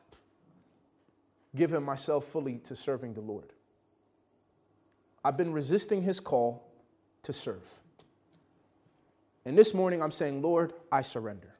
[1.55, 3.53] given myself fully to serving the Lord.
[5.25, 6.67] I've been resisting his call
[7.25, 7.69] to serve.
[9.45, 11.55] And this morning I'm saying, Lord, I surrender.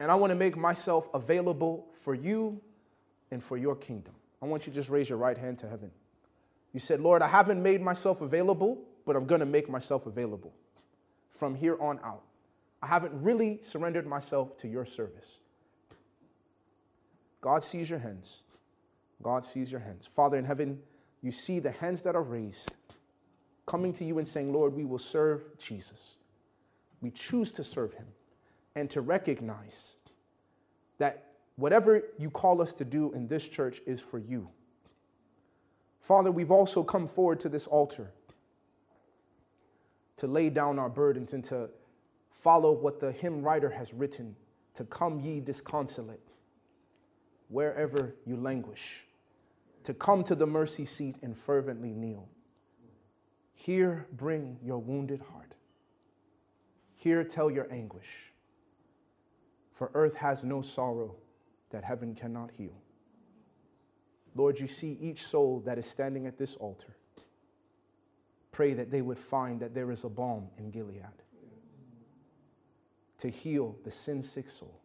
[0.00, 2.60] And I want to make myself available for you
[3.30, 4.14] and for your kingdom.
[4.40, 5.90] I want you to just raise your right hand to heaven.
[6.72, 10.52] You said, Lord, I haven't made myself available, but I'm going to make myself available
[11.30, 12.22] from here on out.
[12.82, 15.40] I haven't really surrendered myself to your service.
[17.40, 18.42] God sees your hands.
[19.22, 20.06] God sees your hands.
[20.06, 20.78] Father in heaven,
[21.22, 22.74] you see the hands that are raised,
[23.66, 26.18] coming to you and saying, Lord, we will serve Jesus.
[27.00, 28.06] We choose to serve him
[28.74, 29.96] and to recognize
[30.98, 31.26] that
[31.56, 34.48] whatever you call us to do in this church is for you.
[36.00, 38.10] Father, we've also come forward to this altar
[40.16, 41.68] to lay down our burdens and to
[42.30, 44.34] follow what the hymn writer has written
[44.74, 46.20] to come ye disconsolate,
[47.48, 49.04] wherever you languish,
[49.88, 52.28] to come to the mercy seat and fervently kneel.
[53.54, 55.54] Here bring your wounded heart.
[56.94, 58.34] Here tell your anguish.
[59.72, 61.16] For earth has no sorrow
[61.70, 62.82] that heaven cannot heal.
[64.34, 66.94] Lord, you see each soul that is standing at this altar.
[68.52, 71.06] Pray that they would find that there is a balm in Gilead
[73.16, 74.82] to heal the sin sick soul.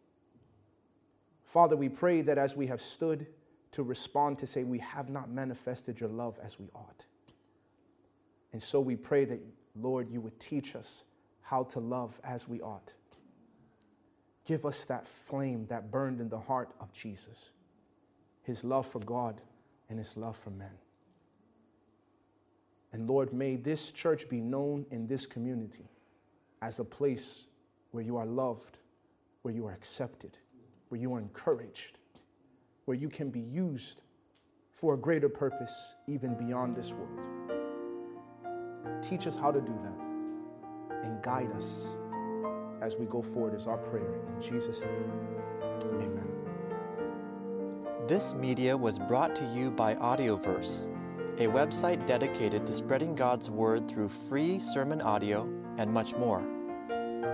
[1.44, 3.26] Father, we pray that as we have stood
[3.74, 7.06] to respond to say, we have not manifested your love as we ought.
[8.52, 9.40] And so we pray that,
[9.74, 11.02] Lord, you would teach us
[11.40, 12.94] how to love as we ought.
[14.44, 17.50] Give us that flame that burned in the heart of Jesus,
[18.44, 19.40] his love for God
[19.90, 20.78] and his love for men.
[22.92, 25.90] And Lord, may this church be known in this community
[26.62, 27.48] as a place
[27.90, 28.78] where you are loved,
[29.42, 30.38] where you are accepted,
[30.90, 31.98] where you are encouraged,
[32.84, 34.02] where you can be used
[34.72, 37.28] for a greater purpose even beyond this world.
[39.02, 40.04] Teach us how to do that
[41.04, 41.96] and guide us
[42.82, 44.20] as we go forward is our prayer.
[44.34, 45.12] In Jesus' name,
[45.84, 46.28] amen.
[48.06, 50.90] This media was brought to you by Audioverse,
[51.38, 55.48] a website dedicated to spreading God's Word through free sermon audio
[55.78, 56.42] and much more.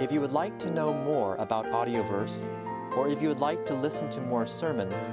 [0.01, 2.49] If you would like to know more about Audioverse,
[2.97, 5.13] or if you would like to listen to more sermons,